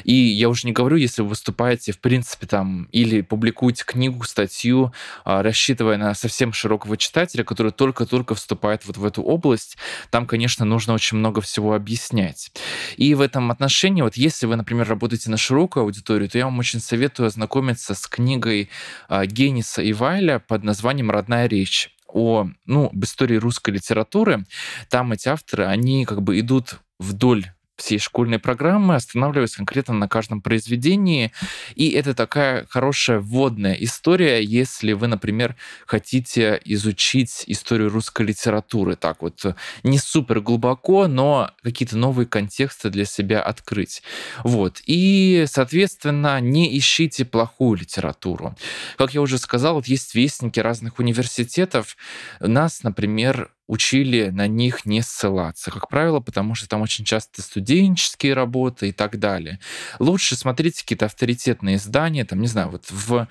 [0.04, 4.94] И я уже не говорю, если вы выступаете, в принципе, там, или публикуете книгу, статью,
[5.24, 9.76] а, рассчитывая на совсем широкого читателя, который только-только вступает вот в эту область,
[10.10, 12.52] там, конечно, нужно очень много всего объяснять.
[12.96, 16.58] И в этом отношении, вот если вы, например, работаете на широкую аудиторию, то я вам
[16.58, 18.70] очень советую ознакомиться с книгой
[19.08, 24.44] а, Гениса и Вайля под названием «Родная речь» о, ну, об истории русской литературы.
[24.90, 27.46] Там эти авторы, они как бы идут вдоль
[27.76, 31.32] всей школьной программы, останавливаясь конкретно на каждом произведении.
[31.74, 35.56] И это такая хорошая вводная история, если вы, например,
[35.86, 38.96] хотите изучить историю русской литературы.
[38.96, 39.44] Так вот,
[39.82, 44.02] не супер глубоко, но какие-то новые контексты для себя открыть.
[44.44, 44.80] Вот.
[44.86, 48.54] И, соответственно, не ищите плохую литературу.
[48.96, 51.96] Как я уже сказал, вот есть вестники разных университетов.
[52.40, 58.34] Нас, например, учили на них не ссылаться, как правило, потому что там очень часто студенческие
[58.34, 59.60] работы и так далее.
[59.98, 63.28] Лучше смотрите какие-то авторитетные издания, там, не знаю, вот в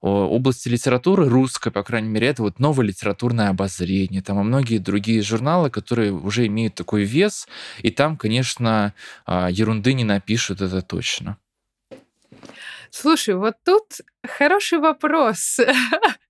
[0.00, 5.22] области литературы русской, по крайней мере, это вот новое литературное обозрение, там и многие другие
[5.22, 7.48] журналы, которые уже имеют такой вес,
[7.82, 8.94] и там, конечно,
[9.26, 11.36] а, ерунды не напишут, это точно.
[12.90, 15.58] Слушай, вот тут хороший вопрос.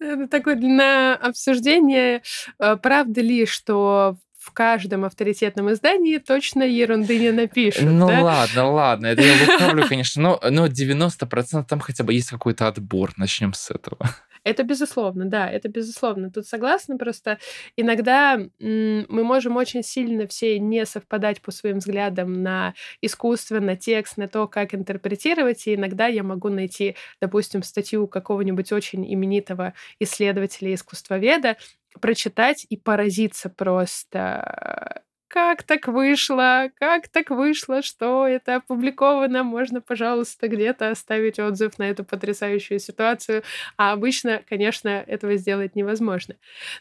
[0.00, 2.22] Это такое на обсуждение,
[2.58, 8.20] э, правда ли, что в каждом авторитетном издании точно ерунды не напишут, Ну да?
[8.20, 13.12] ладно, ладно, это я лукавлю, конечно, но, но 90% там хотя бы есть какой-то отбор.
[13.16, 13.98] Начнем с этого.
[14.44, 16.30] Это безусловно, да, это безусловно.
[16.30, 17.38] Тут согласна, просто
[17.76, 24.18] иногда мы можем очень сильно все не совпадать по своим взглядам на искусство, на текст,
[24.18, 30.74] на то, как интерпретировать, и иногда я могу найти, допустим, статью какого-нибудь очень именитого исследователя,
[30.74, 31.56] искусствоведа,
[32.00, 35.02] прочитать и поразиться просто
[35.34, 41.90] как так вышло, как так вышло, что это опубликовано, можно, пожалуйста, где-то оставить отзыв на
[41.90, 43.42] эту потрясающую ситуацию.
[43.76, 46.36] А обычно, конечно, этого сделать невозможно.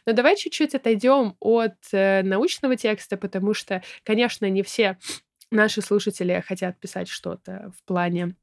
[0.05, 4.99] Но давай чуть-чуть отойдем от э, научного текста, потому что, конечно, не все
[5.49, 8.35] наши слушатели хотят писать что-то в плане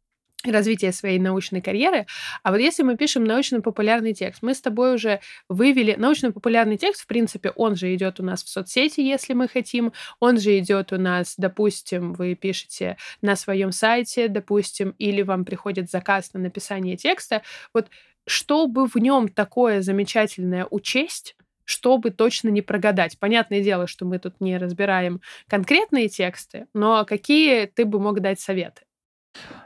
[0.44, 2.06] развития своей научной карьеры.
[2.42, 7.06] А вот если мы пишем научно-популярный текст, мы с тобой уже вывели научно-популярный текст, в
[7.06, 10.98] принципе, он же идет у нас в соцсети, если мы хотим, он же идет у
[10.98, 17.42] нас, допустим, вы пишете на своем сайте, допустим, или вам приходит заказ на написание текста.
[17.74, 17.88] Вот
[18.26, 23.18] чтобы в нем такое замечательное учесть, чтобы точно не прогадать.
[23.18, 28.40] Понятное дело, что мы тут не разбираем конкретные тексты, но какие ты бы мог дать
[28.40, 28.82] советы?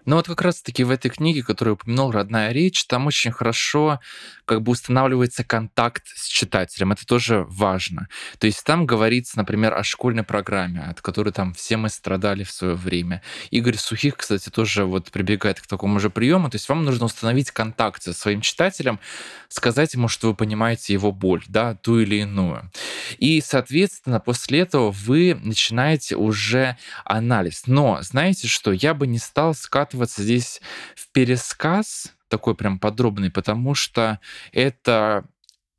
[0.07, 4.01] Ну вот как раз-таки в этой книге, которую упомянул «Родная речь», там очень хорошо
[4.45, 6.93] как бы устанавливается контакт с читателем.
[6.93, 8.09] Это тоже важно.
[8.39, 12.51] То есть там говорится, например, о школьной программе, от которой там все мы страдали в
[12.51, 13.23] свое время.
[13.51, 16.51] Игорь Сухих, кстати, тоже вот прибегает к такому же приему.
[16.51, 19.01] То есть вам нужно установить контакт со своим читателем,
[19.49, 22.71] сказать ему, что вы понимаете его боль, да, ту или иную.
[23.17, 27.63] И, соответственно, после этого вы начинаете уже анализ.
[27.67, 28.73] Но знаете что?
[28.73, 30.61] Я бы не стал скатываться здесь
[30.95, 34.19] в пересказ такой прям подробный, потому что
[34.53, 35.25] это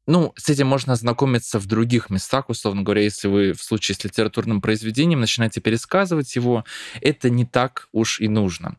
[0.07, 4.03] ну, с этим можно ознакомиться в других местах, условно говоря, если вы в случае с
[4.03, 6.63] литературным произведением начинаете пересказывать его,
[7.01, 8.77] это не так уж и нужно.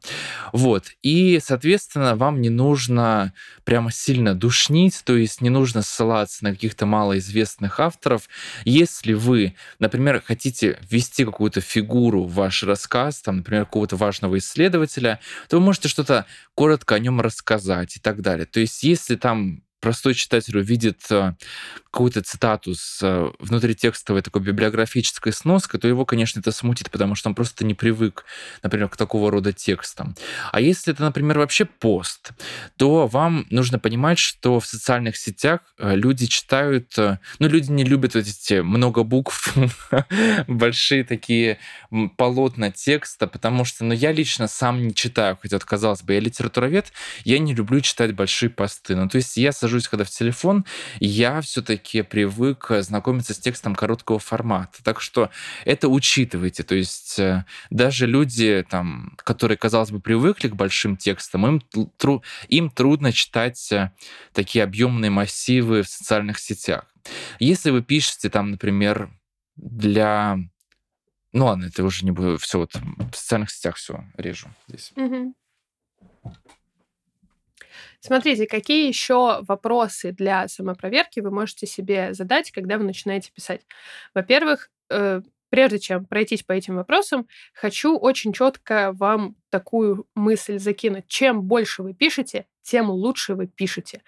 [0.52, 0.92] Вот.
[1.02, 3.32] И, соответственно, вам не нужно
[3.64, 8.28] прямо сильно душнить, то есть не нужно ссылаться на каких-то малоизвестных авторов.
[8.64, 15.20] Если вы, например, хотите ввести какую-то фигуру в ваш рассказ, там, например, какого-то важного исследователя,
[15.48, 18.46] то вы можете что-то коротко о нем рассказать и так далее.
[18.46, 21.34] То есть если там простой читатель увидит э,
[21.90, 27.28] какую-то цитату с э, внутритекстовой такой библиографической сноской, то его, конечно, это смутит, потому что
[27.28, 28.24] он просто не привык,
[28.62, 30.14] например, к такого рода текстам.
[30.52, 32.32] А если это, например, вообще пост,
[32.76, 37.18] то вам нужно понимать, что в социальных сетях э, люди читают, ну,
[37.48, 39.54] люди не любят вот эти много букв,
[40.46, 41.58] большие такие
[42.16, 46.92] полотна текста, потому что, ну, я лично сам не читаю, хотя, казалось бы, я литературовед,
[47.24, 48.96] я не люблю читать большие посты.
[48.96, 50.64] Ну, то есть я сажусь когда в телефон,
[51.00, 54.82] я все-таки привык знакомиться с текстом короткого формата.
[54.84, 55.30] Так что
[55.64, 56.62] это учитывайте.
[56.62, 61.60] То есть э, даже люди, там, которые, казалось бы, привыкли к большим текстам, им,
[61.96, 63.90] тру им трудно читать э,
[64.32, 66.84] такие объемные массивы в социальных сетях.
[67.40, 69.10] Если вы пишете там, например,
[69.56, 70.38] для
[71.32, 72.38] ну ладно, это уже не буду.
[72.38, 74.92] Все, вот в социальных сетях все режу здесь.
[74.96, 75.34] Угу.
[78.06, 83.62] Смотрите, какие еще вопросы для самопроверки вы можете себе задать, когда вы начинаете писать.
[84.14, 91.06] Во-первых, э, прежде чем пройтись по этим вопросам, хочу очень четко вам такую мысль закинуть.
[91.08, 94.02] Чем больше вы пишете, тем лучше вы пишете.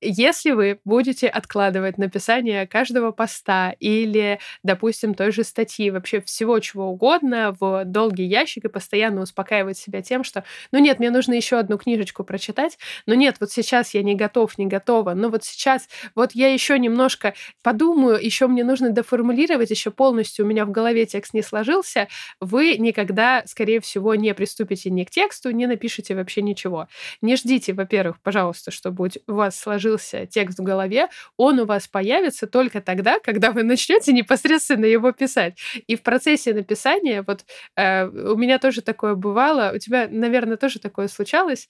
[0.00, 6.86] Если вы будете откладывать написание каждого поста или, допустим, той же статьи, вообще всего чего
[6.88, 11.58] угодно в долгий ящик и постоянно успокаивать себя тем, что, ну нет, мне нужно еще
[11.58, 15.86] одну книжечку прочитать, но нет, вот сейчас я не готов, не готова, но вот сейчас
[16.14, 21.04] вот я еще немножко подумаю, еще мне нужно доформулировать, еще полностью у меня в голове
[21.04, 22.08] текст не сложился,
[22.40, 26.88] вы никогда, скорее всего, не приступите ни к тексту, не напишите вообще ничего.
[27.22, 32.46] Не ждите, во-первых, пожалуйста, чтобы у вас сложился текст в голове, он у вас появится
[32.46, 35.58] только тогда, когда вы начнете непосредственно его писать.
[35.86, 37.44] И в процессе написания, вот
[37.76, 41.68] э, у меня тоже такое бывало, у тебя, наверное, тоже такое случалось,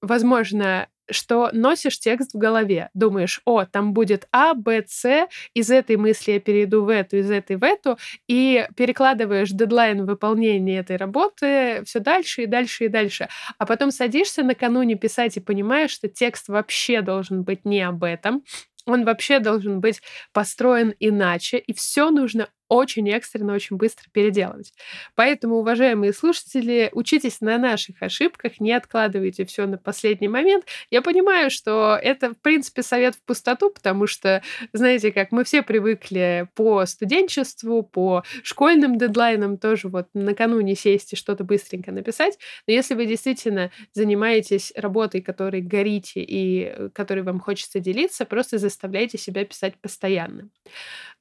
[0.00, 2.90] возможно, что носишь текст в голове.
[2.94, 7.30] Думаешь, о, там будет А, Б, С, из этой мысли я перейду в эту, из
[7.30, 7.98] этой в эту,
[8.28, 13.28] и перекладываешь дедлайн выполнения этой работы все дальше и дальше и дальше.
[13.58, 18.42] А потом садишься накануне писать и понимаешь, что текст вообще должен быть не об этом,
[18.86, 20.00] он вообще должен быть
[20.32, 24.72] построен иначе, и все нужно очень экстренно, очень быстро переделывать.
[25.16, 30.64] Поэтому, уважаемые слушатели, учитесь на наших ошибках, не откладывайте все на последний момент.
[30.88, 34.42] Я понимаю, что это, в принципе, совет в пустоту, потому что,
[34.72, 41.16] знаете, как мы все привыкли по студенчеству, по школьным дедлайнам тоже вот накануне сесть и
[41.16, 42.38] что-то быстренько написать.
[42.68, 48.58] Но если вы действительно занимаетесь работой, которой горите и э, которой вам хочется делиться, просто
[48.58, 50.48] заставляйте себя писать постоянно.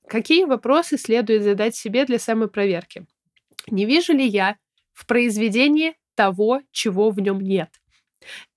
[0.10, 3.05] Какие вопросы следует задать себе для самопроверки?
[3.68, 4.57] Не вижу ли я
[4.91, 7.70] в произведении того, чего в нем нет?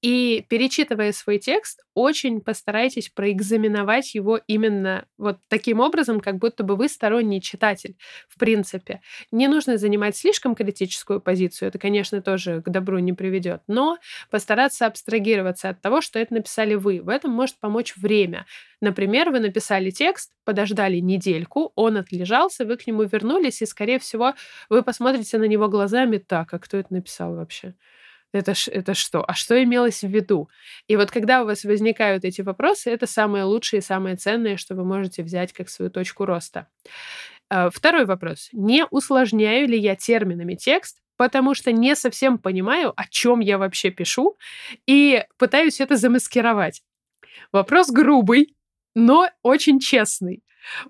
[0.02, 6.74] И перечитывая свой текст, очень постарайтесь проэкзаменовать его именно вот таким образом, как будто бы
[6.74, 7.96] вы сторонний читатель,
[8.28, 9.00] в принципе.
[9.30, 13.98] Не нужно занимать слишком критическую позицию, это, конечно, тоже к добру не приведет, но
[14.30, 17.00] постараться абстрагироваться от того, что это написали вы.
[17.00, 18.46] В этом может помочь время.
[18.80, 24.34] Например, вы написали текст, подождали недельку, он отлежался, вы к нему вернулись, и, скорее всего,
[24.68, 27.74] вы посмотрите на него глазами так, а кто это написал вообще?
[28.32, 29.24] Это, ж, это что?
[29.26, 30.48] А что имелось в виду?
[30.88, 34.74] И вот когда у вас возникают эти вопросы, это самое лучшее и самое ценное, что
[34.74, 36.68] вы можете взять как свою точку роста.
[37.50, 38.48] А, второй вопрос.
[38.52, 43.90] Не усложняю ли я терминами текст, потому что не совсем понимаю, о чем я вообще
[43.90, 44.38] пишу,
[44.86, 46.82] и пытаюсь это замаскировать.
[47.52, 48.56] Вопрос грубый,
[48.94, 50.42] но очень честный.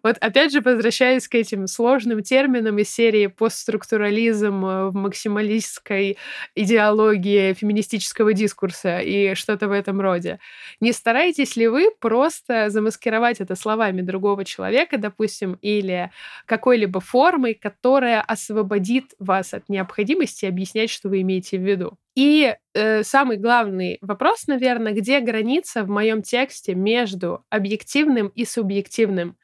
[0.02, 6.18] Вот опять же, возвращаясь к этим сложным терминам из серии постструктурализм э, в максималистской
[6.54, 10.38] идеологии феминистического дискурса и что-то в этом роде.
[10.80, 16.10] Не стараетесь ли вы просто замаскировать это словами другого человека, допустим, или
[16.46, 21.98] какой-либо формой, которая освободит вас от необходимости объяснять, что вы имеете в виду?
[22.14, 29.36] И э, самый главный вопрос, наверное, где граница в моем тексте между объективным и субъективным?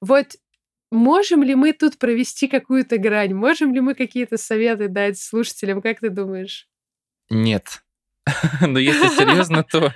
[0.00, 0.36] Вот
[0.90, 3.34] можем ли мы тут провести какую-то грань?
[3.34, 5.82] Можем ли мы какие-то советы дать слушателям?
[5.82, 6.68] Как ты думаешь?
[7.30, 7.82] Нет.
[8.60, 9.94] Но если серьезно, то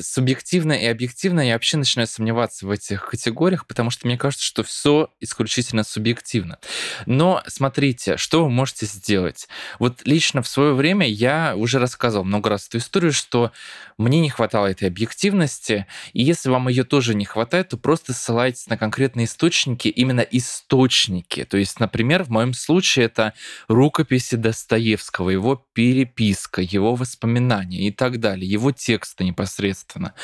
[0.00, 4.62] субъективно и объективно я вообще начинаю сомневаться в этих категориях, потому что мне кажется, что
[4.62, 6.58] все исключительно субъективно.
[7.06, 9.48] Но смотрите, что вы можете сделать.
[9.78, 13.52] Вот лично в свое время я уже рассказывал много раз эту историю, что
[13.98, 18.66] мне не хватало этой объективности, и если вам ее тоже не хватает, то просто ссылайтесь
[18.68, 21.44] на конкретные источники, именно источники.
[21.44, 23.34] То есть, например, в моем случае это
[23.68, 30.14] рукописи Достоевского, его переписка, его воспоминания и так далее, его тексты непосредственно непосредственно,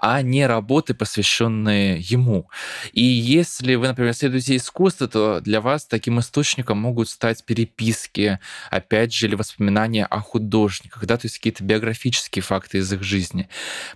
[0.00, 2.48] а не работы, посвященные ему.
[2.92, 8.38] И если вы, например, следуете искусству, то для вас таким источником могут стать переписки,
[8.70, 13.48] опять же, или воспоминания о художниках, да, то есть какие-то биографические факты из их жизни.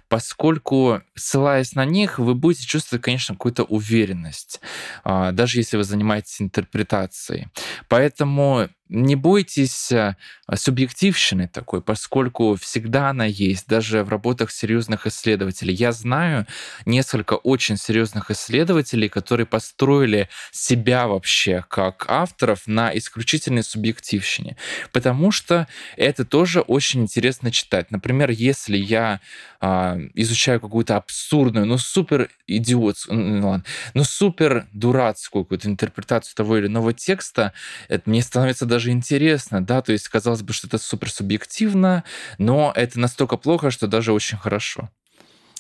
[0.09, 4.61] Поскольку, ссылаясь на них, вы будете чувствовать, конечно, какую-то уверенность,
[5.05, 7.49] а, даже если вы занимаетесь интерпретацией.
[7.89, 10.17] Поэтому не бойтесь э,
[10.55, 15.75] субъективщины такой, поскольку всегда она есть, даже в работах серьезных исследователей.
[15.75, 16.47] Я знаю
[16.87, 24.57] несколько очень серьезных исследователей, которые построили себя вообще как авторов на исключительной субъективщине,
[24.93, 25.67] потому что
[25.97, 27.91] это тоже очень интересно читать.
[27.91, 29.21] Например, если я
[29.61, 33.65] а, изучаю какую-то абсурдную, ну супер идиотскую, ну, ладно,
[33.95, 37.53] ну супер дурацкую какую-то интерпретацию того или иного текста,
[37.89, 42.05] это мне становится даже интересно, да, то есть казалось бы, что это супер субъективно,
[42.39, 44.91] но это настолько плохо, что даже очень хорошо.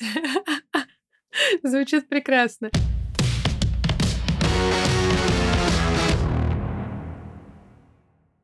[1.62, 2.70] Звучит прекрасно.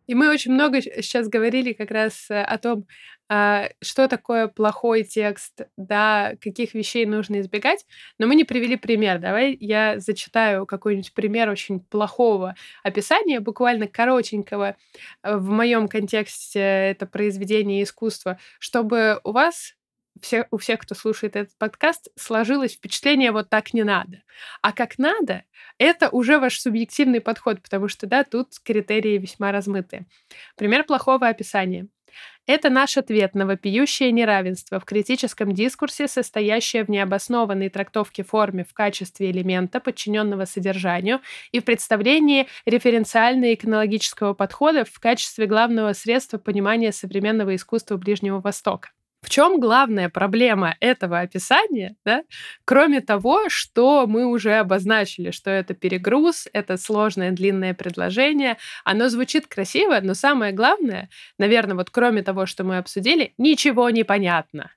[0.07, 2.87] И мы очень много сейчас говорили как раз э, о том,
[3.29, 7.87] а, что такое плохой текст, да, каких вещей нужно избегать,
[8.19, 9.19] но мы не привели пример.
[9.19, 14.77] Давай я зачитаю какой-нибудь пример очень плохого описания, буквально коротенького.
[15.23, 19.75] Э, в моем контексте это произведение искусства, чтобы у вас
[20.21, 24.23] все, у всех, кто слушает этот подкаст, сложилось впечатление вот так не надо.
[24.63, 25.45] А как надо,
[25.79, 30.07] это уже ваш субъективный подход, потому что, да, тут критерии весьма размытые.
[30.57, 31.89] Пример плохого описания.
[32.47, 38.75] Это наш ответ на вопиющее неравенство в критическом дискурсе, состоящее в необоснованной трактовке форме в
[38.75, 41.21] качестве элемента, подчиненного содержанию,
[41.53, 48.91] и в представлении референциально-эконологического подхода в качестве главного средства понимания современного искусства Ближнего Востока.
[49.25, 52.25] В чем главная проблема этого описания, да?
[52.67, 59.47] кроме того, что мы уже обозначили, что это перегруз, это сложное длинное предложение, оно звучит
[59.47, 61.09] красиво, но самое главное,
[61.39, 64.71] наверное, вот кроме того, что мы обсудили, ничего не понятно.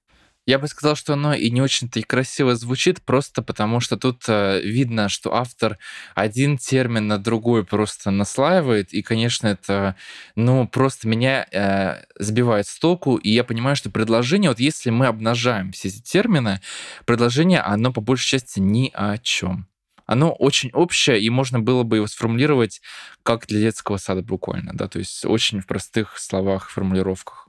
[0.47, 4.23] Я бы сказал, что оно и не очень-то и красиво звучит, просто потому что тут
[4.29, 5.77] э, видно, что автор
[6.15, 9.97] один термин на другой просто наслаивает, и, конечно, это,
[10.37, 15.07] ну, просто меня э, сбивает с толку, и я понимаю, что предложение, вот если мы
[15.07, 16.61] обнажаем все эти термины,
[17.05, 19.67] предложение, оно по большей части ни о чем
[20.05, 22.81] оно очень общее, и можно было бы его сформулировать
[23.23, 27.46] как для детского сада буквально, да, то есть очень в простых словах, формулировках.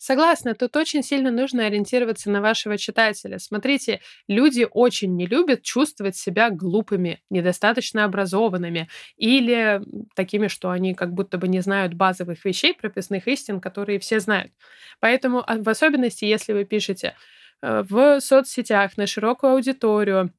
[0.00, 3.40] Согласна, тут очень сильно нужно ориентироваться на вашего читателя.
[3.40, 9.80] Смотрите, люди очень не любят чувствовать себя глупыми, недостаточно образованными или
[10.14, 14.52] такими, что они как будто бы не знают базовых вещей, прописных истин, которые все знают.
[15.00, 17.16] Поэтому а, в особенности, если вы пишете
[17.60, 20.32] э, в соцсетях на широкую аудиторию,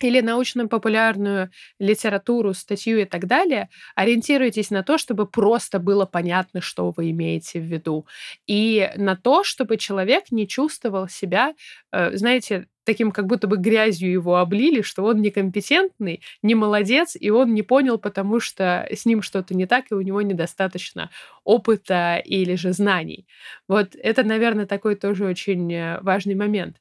[0.00, 6.92] или научно-популярную литературу, статью и так далее, ориентируйтесь на то, чтобы просто было понятно, что
[6.96, 8.06] вы имеете в виду.
[8.46, 11.54] И на то, чтобы человек не чувствовал себя,
[11.92, 17.30] э, знаете, таким как будто бы грязью его облили, что он некомпетентный, не молодец, и
[17.30, 21.10] он не понял, потому что с ним что-то не так, и у него недостаточно
[21.44, 23.26] опыта или же знаний.
[23.68, 26.76] Вот это, наверное, такой тоже очень э, важный момент.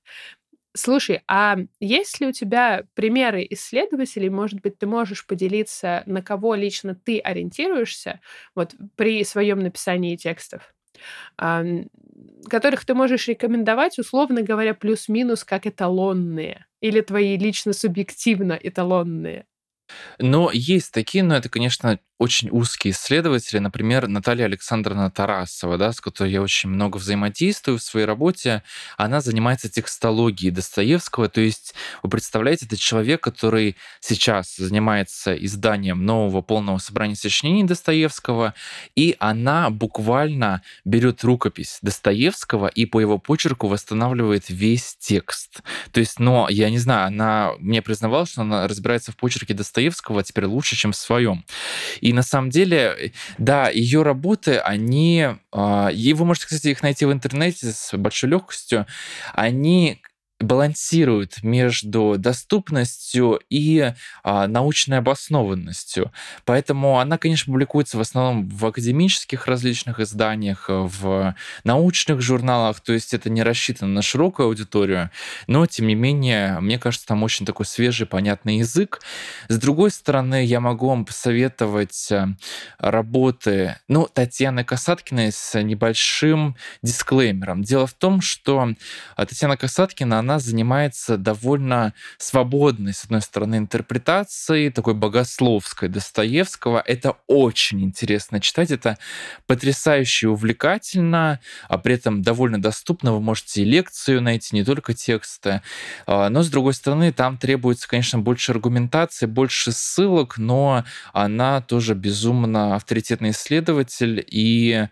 [0.75, 6.53] Слушай, а есть ли у тебя примеры исследователей, может быть, ты можешь поделиться, на кого
[6.53, 8.19] лично ты ориентируешься
[8.55, 10.73] вот при своем написании текстов,
[11.37, 19.45] которых ты можешь рекомендовать, условно говоря, плюс-минус как эталонные или твои лично субъективно эталонные?
[20.19, 25.99] Но есть такие, но это, конечно, очень узкие исследователи, например, Наталья Александровна Тарасова, да, с
[25.99, 28.63] которой я очень много взаимодействую в своей работе,
[28.97, 36.41] она занимается текстологией Достоевского, то есть вы представляете, это человек, который сейчас занимается изданием нового
[36.41, 38.53] полного собрания сочинений Достоевского,
[38.95, 45.61] и она буквально берет рукопись Достоевского и по его почерку восстанавливает весь текст.
[45.91, 50.23] То есть, но я не знаю, она мне признавала, что она разбирается в почерке Достоевского
[50.23, 51.43] теперь лучше, чем в своем.
[52.05, 57.03] И на самом деле, да, ее работы, они, а, и вы можете, кстати, их найти
[57.03, 58.85] в интернете с большой легкостью,
[59.33, 60.03] они
[60.39, 66.11] балансирует между доступностью и а, научной обоснованностью.
[66.43, 73.13] Поэтому она, конечно, публикуется в основном в академических различных изданиях, в научных журналах, то есть
[73.13, 75.09] это не рассчитано на широкую аудиторию,
[75.47, 79.01] но, тем не менее, мне кажется, там очень такой свежий, понятный язык.
[79.47, 82.27] С другой стороны, я могу вам посоветовать э,
[82.77, 87.63] работы, ну, Татьяны Касаткиной с небольшим дисклеймером.
[87.63, 88.73] Дело в том, что
[89.15, 96.81] Татьяна Касаткина, она занимается довольно свободной, с одной стороны, интерпретацией, такой богословской Достоевского.
[96.85, 98.97] Это очень интересно читать, это
[99.45, 103.13] потрясающе увлекательно, а при этом довольно доступно.
[103.13, 105.61] Вы можете и лекцию найти, не только тексты.
[106.07, 111.93] А, но, с другой стороны, там требуется, конечно, больше аргументации, больше ссылок, но она тоже
[111.93, 114.87] безумно авторитетный исследователь, и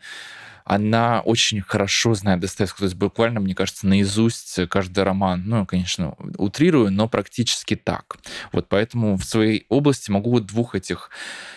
[0.66, 5.44] она очень хорошо знает Достоевского, то есть буквально, мне кажется, наизусть каждый роман.
[5.46, 8.18] Ну, конечно, утрирую, но практически так.
[8.52, 11.10] Вот поэтому в своей области могу двух этих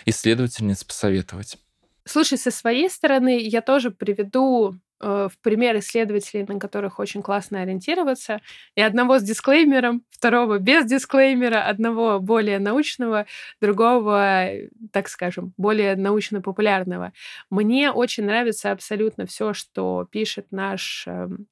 [0.05, 1.57] исследовательниц посоветовать.
[2.05, 8.41] Слушай, со своей стороны я тоже приведу в пример исследователей, на которых очень классно ориентироваться.
[8.75, 13.25] И одного с дисклеймером, второго без дисклеймера, одного более научного,
[13.61, 14.49] другого,
[14.91, 17.13] так скажем, более научно-популярного.
[17.49, 21.47] Мне очень нравится абсолютно все, что пишет наш эм,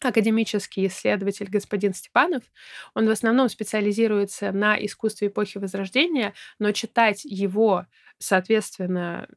[0.00, 2.42] академический исследователь господин Степанов.
[2.94, 7.86] Он в основном специализируется на искусстве эпохи Возрождения, но читать его,
[8.18, 9.28] соответственно,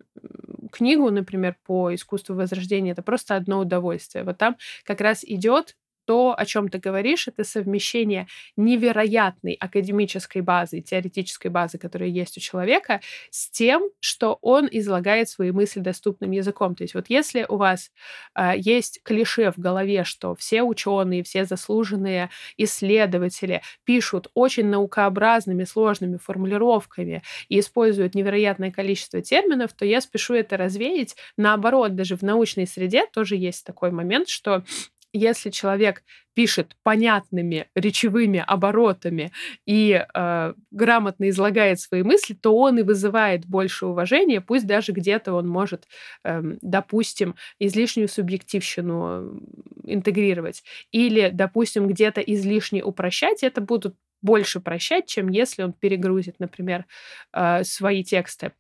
[0.72, 4.24] книгу, например, по искусству Возрождения, это просто одно удовольствие.
[4.24, 5.76] Вот там как раз идет
[6.12, 12.41] то, о чем ты говоришь, это совмещение невероятной академической базы, теоретической базы, которая есть у
[12.41, 12.99] человека,
[13.30, 16.76] с тем, что он излагает свои мысли доступным языком.
[16.76, 17.91] То есть вот если у вас
[18.36, 26.18] э, есть клише в голове, что все ученые, все заслуженные исследователи пишут очень наукообразными, сложными
[26.18, 31.16] формулировками и используют невероятное количество терминов, то я спешу это развеять.
[31.38, 34.66] Наоборот, даже в научной среде тоже есть такой момент, что
[35.14, 36.03] если человек
[36.34, 39.32] пишет понятными речевыми оборотами
[39.66, 45.34] и э, грамотно излагает свои мысли, то он и вызывает больше уважения, пусть даже где-то
[45.34, 45.88] он может,
[46.24, 49.41] э, допустим, излишнюю субъективщину
[49.84, 56.86] интегрировать или, допустим, где-то излишне упрощать, это будут больше прощать, чем если он перегрузит, например,
[57.34, 58.53] э, свои тексты.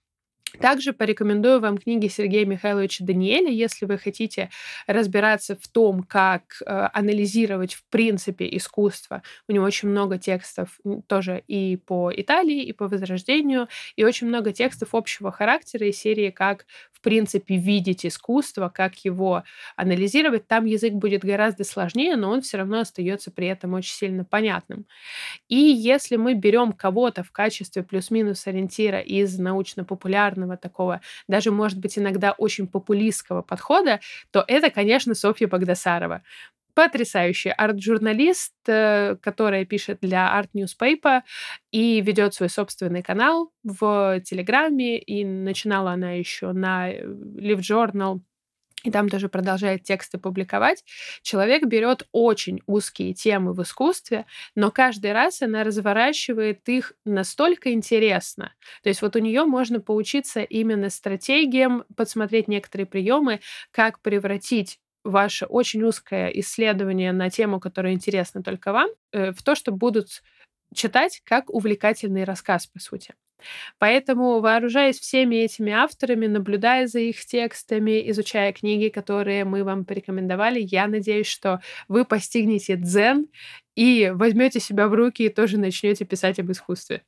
[0.59, 4.49] Также порекомендую вам книги Сергея Михайловича Даниэля, если вы хотите
[4.87, 9.23] разбираться в том, как э, анализировать в принципе искусство.
[9.47, 14.51] У него очень много текстов тоже и по Италии, и по Возрождению, и очень много
[14.51, 16.65] текстов общего характера из серии «Как
[17.01, 19.43] в принципе видеть искусство, как его
[19.75, 20.47] анализировать».
[20.47, 24.85] Там язык будет гораздо сложнее, но он все равно остается при этом очень сильно понятным.
[25.49, 31.79] И если мы берем кого-то в качестве плюс-минус ориентира из научно-популярного популярного такого, даже, может
[31.79, 33.99] быть, иногда очень популистского подхода,
[34.31, 36.23] то это, конечно, Софья Богдасарова.
[36.73, 41.21] Потрясающий арт-журналист, э, которая пишет для Art Newspaper
[41.71, 44.99] и ведет свой собственный канал в Телеграме.
[44.99, 48.21] И начинала она еще на э, Live Journal
[48.83, 50.83] и там тоже продолжает тексты публиковать,
[51.21, 58.53] человек берет очень узкие темы в искусстве, но каждый раз она разворачивает их настолько интересно.
[58.83, 63.39] То есть вот у нее можно поучиться именно стратегиям, подсмотреть некоторые приемы,
[63.71, 69.55] как превратить ваше очень узкое исследование на тему, которая интересна только вам, э, в то,
[69.55, 70.21] что будут
[70.73, 73.13] читать как увлекательный рассказ, по сути.
[73.79, 80.59] Поэтому, вооружаясь всеми этими авторами, наблюдая за их текстами, изучая книги, которые мы вам порекомендовали,
[80.59, 83.27] я надеюсь, что вы постигнете дзен
[83.75, 87.03] и возьмете себя в руки и тоже начнете писать об искусстве.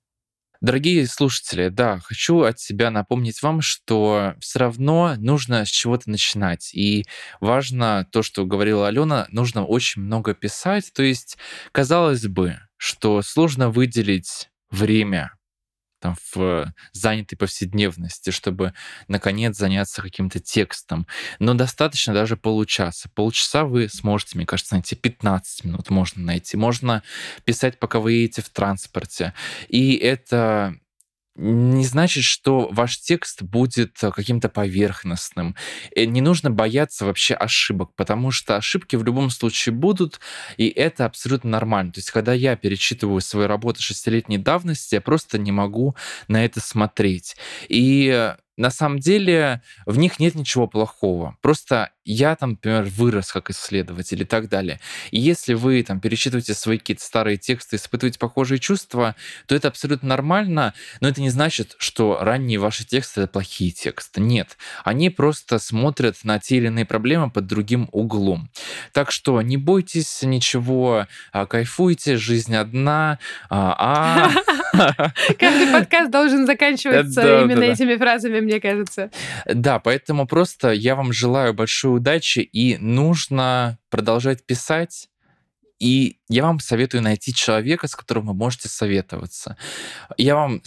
[0.63, 6.73] Дорогие слушатели, да, хочу от себя напомнить вам, что все равно нужно с чего-то начинать.
[6.73, 7.03] И
[7.41, 10.93] важно то, что говорила Алена, нужно очень много писать.
[10.93, 11.37] То есть,
[11.73, 15.33] казалось бы, что сложно выделить время
[16.03, 18.73] там, в занятой повседневности, чтобы,
[19.07, 21.07] наконец, заняться каким-то текстом.
[21.39, 23.09] Но достаточно даже получаса.
[23.15, 26.57] Полчаса вы сможете, мне кажется, найти 15 минут можно найти.
[26.57, 27.03] Можно
[27.45, 29.33] писать, пока вы едете в транспорте.
[29.69, 30.75] И это
[31.35, 35.55] не значит, что ваш текст будет э, каким-то поверхностным.
[35.95, 40.19] Э, не нужно бояться вообще ошибок, потому что ошибки в любом случае будут,
[40.57, 41.91] и это абсолютно нормально.
[41.91, 45.95] То есть, когда я перечитываю свои работы шестилетней давности, я просто не могу
[46.27, 47.35] на это смотреть.
[47.67, 51.37] И на самом деле в них нет ничего плохого.
[51.41, 54.79] Просто я там, например, вырос как исследователь и так далее.
[55.11, 59.15] И если вы там перечитываете свои какие-то старые тексты, испытываете похожие чувства,
[59.47, 64.21] то это абсолютно нормально, но это не значит, что ранние ваши тексты— это плохие тексты.
[64.21, 64.57] Нет.
[64.83, 68.49] Они просто смотрят на те или иные проблемы под другим углом.
[68.91, 73.19] Так что не бойтесь ничего, а, кайфуйте, жизнь одна.
[73.49, 74.29] А,
[74.73, 75.11] а.
[75.39, 79.09] Каждый подкаст должен заканчиваться именно этими фразами мне кажется.
[79.45, 85.09] Да, поэтому просто я вам желаю большой удачи, и нужно продолжать писать,
[85.83, 89.57] И я вам советую найти человека, с которым вы можете советоваться.
[90.15, 90.61] Я вам,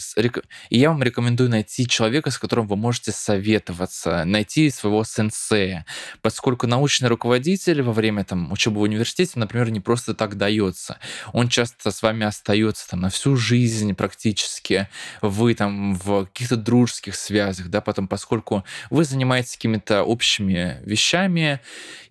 [0.69, 5.87] я вам рекомендую найти человека, с которым вы можете советоваться, найти своего сенсея,
[6.21, 10.99] поскольку научный руководитель во время там, учебы в университете, например, не просто так дается.
[11.33, 14.87] Он часто с вами остается там, на всю жизнь практически.
[15.23, 21.59] Вы там в каких-то дружеских связях, да, потом, поскольку вы занимаетесь какими-то общими вещами,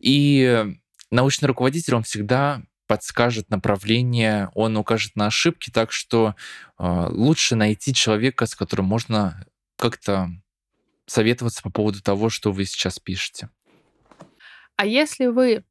[0.01, 0.75] и
[1.13, 6.35] научный руководитель, он всегда подскажет направление, он укажет на ошибки, так что
[6.79, 10.31] э, лучше найти человека, с которым можно как-то
[11.07, 13.51] советоваться по поводу того, что вы сейчас пишете.
[14.77, 15.65] А если вы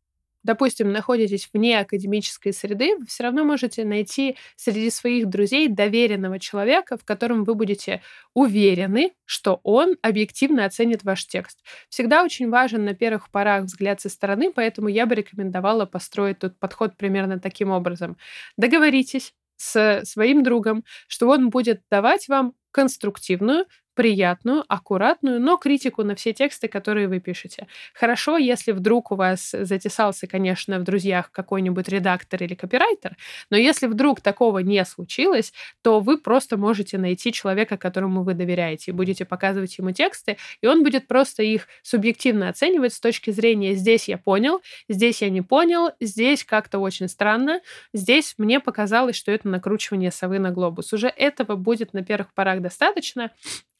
[0.45, 6.97] допустим, находитесь вне академической среды, вы все равно можете найти среди своих друзей доверенного человека,
[6.97, 8.01] в котором вы будете
[8.33, 11.63] уверены, что он объективно оценит ваш текст.
[11.89, 16.57] Всегда очень важен на первых порах взгляд со стороны, поэтому я бы рекомендовала построить тут
[16.59, 18.15] подход примерно таким образом.
[18.55, 23.65] Договоритесь с своим другом, что он будет давать вам конструктивную,
[23.95, 27.67] приятную, аккуратную, но критику на все тексты, которые вы пишете.
[27.93, 33.15] Хорошо, если вдруг у вас затесался, конечно, в друзьях какой-нибудь редактор или копирайтер,
[33.49, 38.91] но если вдруг такого не случилось, то вы просто можете найти человека, которому вы доверяете,
[38.91, 43.75] и будете показывать ему тексты, и он будет просто их субъективно оценивать с точки зрения
[43.75, 47.61] «здесь я понял», «здесь я не понял», «здесь как-то очень странно»,
[47.93, 50.91] «здесь мне показалось, что это накручивание совы на глобус».
[50.93, 53.31] Уже этого будет на первых порах достаточно,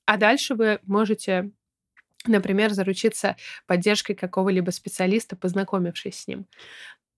[0.06, 1.52] а дальше вы можете
[2.28, 3.38] например, заручиться
[3.68, 6.48] поддержкой какого-либо специалиста, познакомившись с ним.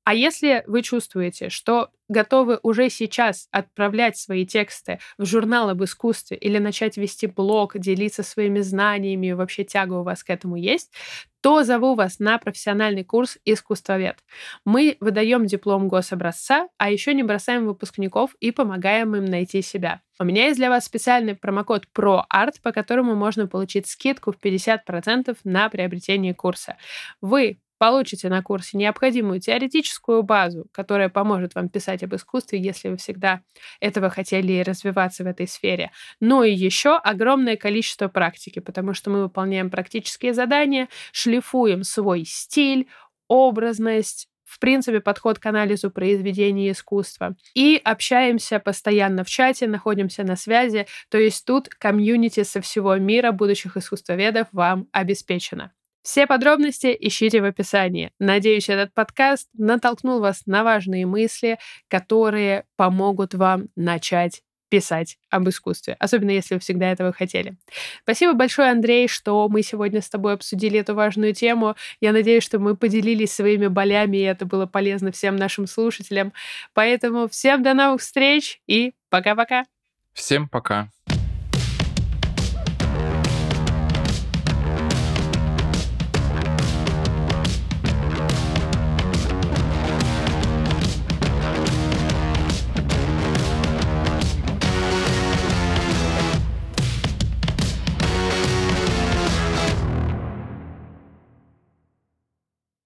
[0.08, 6.38] А если вы чувствуете, что готовы уже сейчас отправлять свои тексты в журнал об искусстве
[6.38, 10.94] или начать вести блог, делиться своими знаниями, вообще тяга у вас к этому есть,
[11.42, 14.20] то зову вас на профессиональный курс «Искусствовед».
[14.64, 20.00] Мы выдаем диплом гособразца, а еще не бросаем выпускников и помогаем им найти себя.
[20.20, 25.38] У меня есть для вас специальный промокод ProArt, по которому можно получить скидку в 50%
[25.44, 26.78] на приобретение курса.
[27.20, 32.98] Вы получите на курсе необходимую теоретическую базу, которая поможет вам писать об искусстве, если вы
[32.98, 33.42] всегда
[33.80, 35.92] этого хотели развиваться в этой сфере.
[36.20, 42.88] Но и еще огромное количество практики, потому что мы выполняем практические задания, шлифуем свой стиль,
[43.28, 47.36] образность, в принципе, подход к анализу произведений искусства.
[47.54, 50.88] И общаемся постоянно в чате, находимся на связи.
[51.10, 55.74] То есть тут комьюнити со всего мира будущих искусствоведов вам обеспечено.
[56.02, 58.12] Все подробности ищите в описании.
[58.20, 65.96] Надеюсь, этот подкаст натолкнул вас на важные мысли, которые помогут вам начать писать об искусстве,
[66.00, 67.58] особенно если вы всегда этого хотели.
[68.04, 71.76] Спасибо большое, Андрей, что мы сегодня с тобой обсудили эту важную тему.
[72.02, 76.34] Я надеюсь, что мы поделились своими болями, и это было полезно всем нашим слушателям.
[76.74, 79.66] Поэтому всем до новых встреч и пока-пока.
[80.14, 80.90] Всем пока.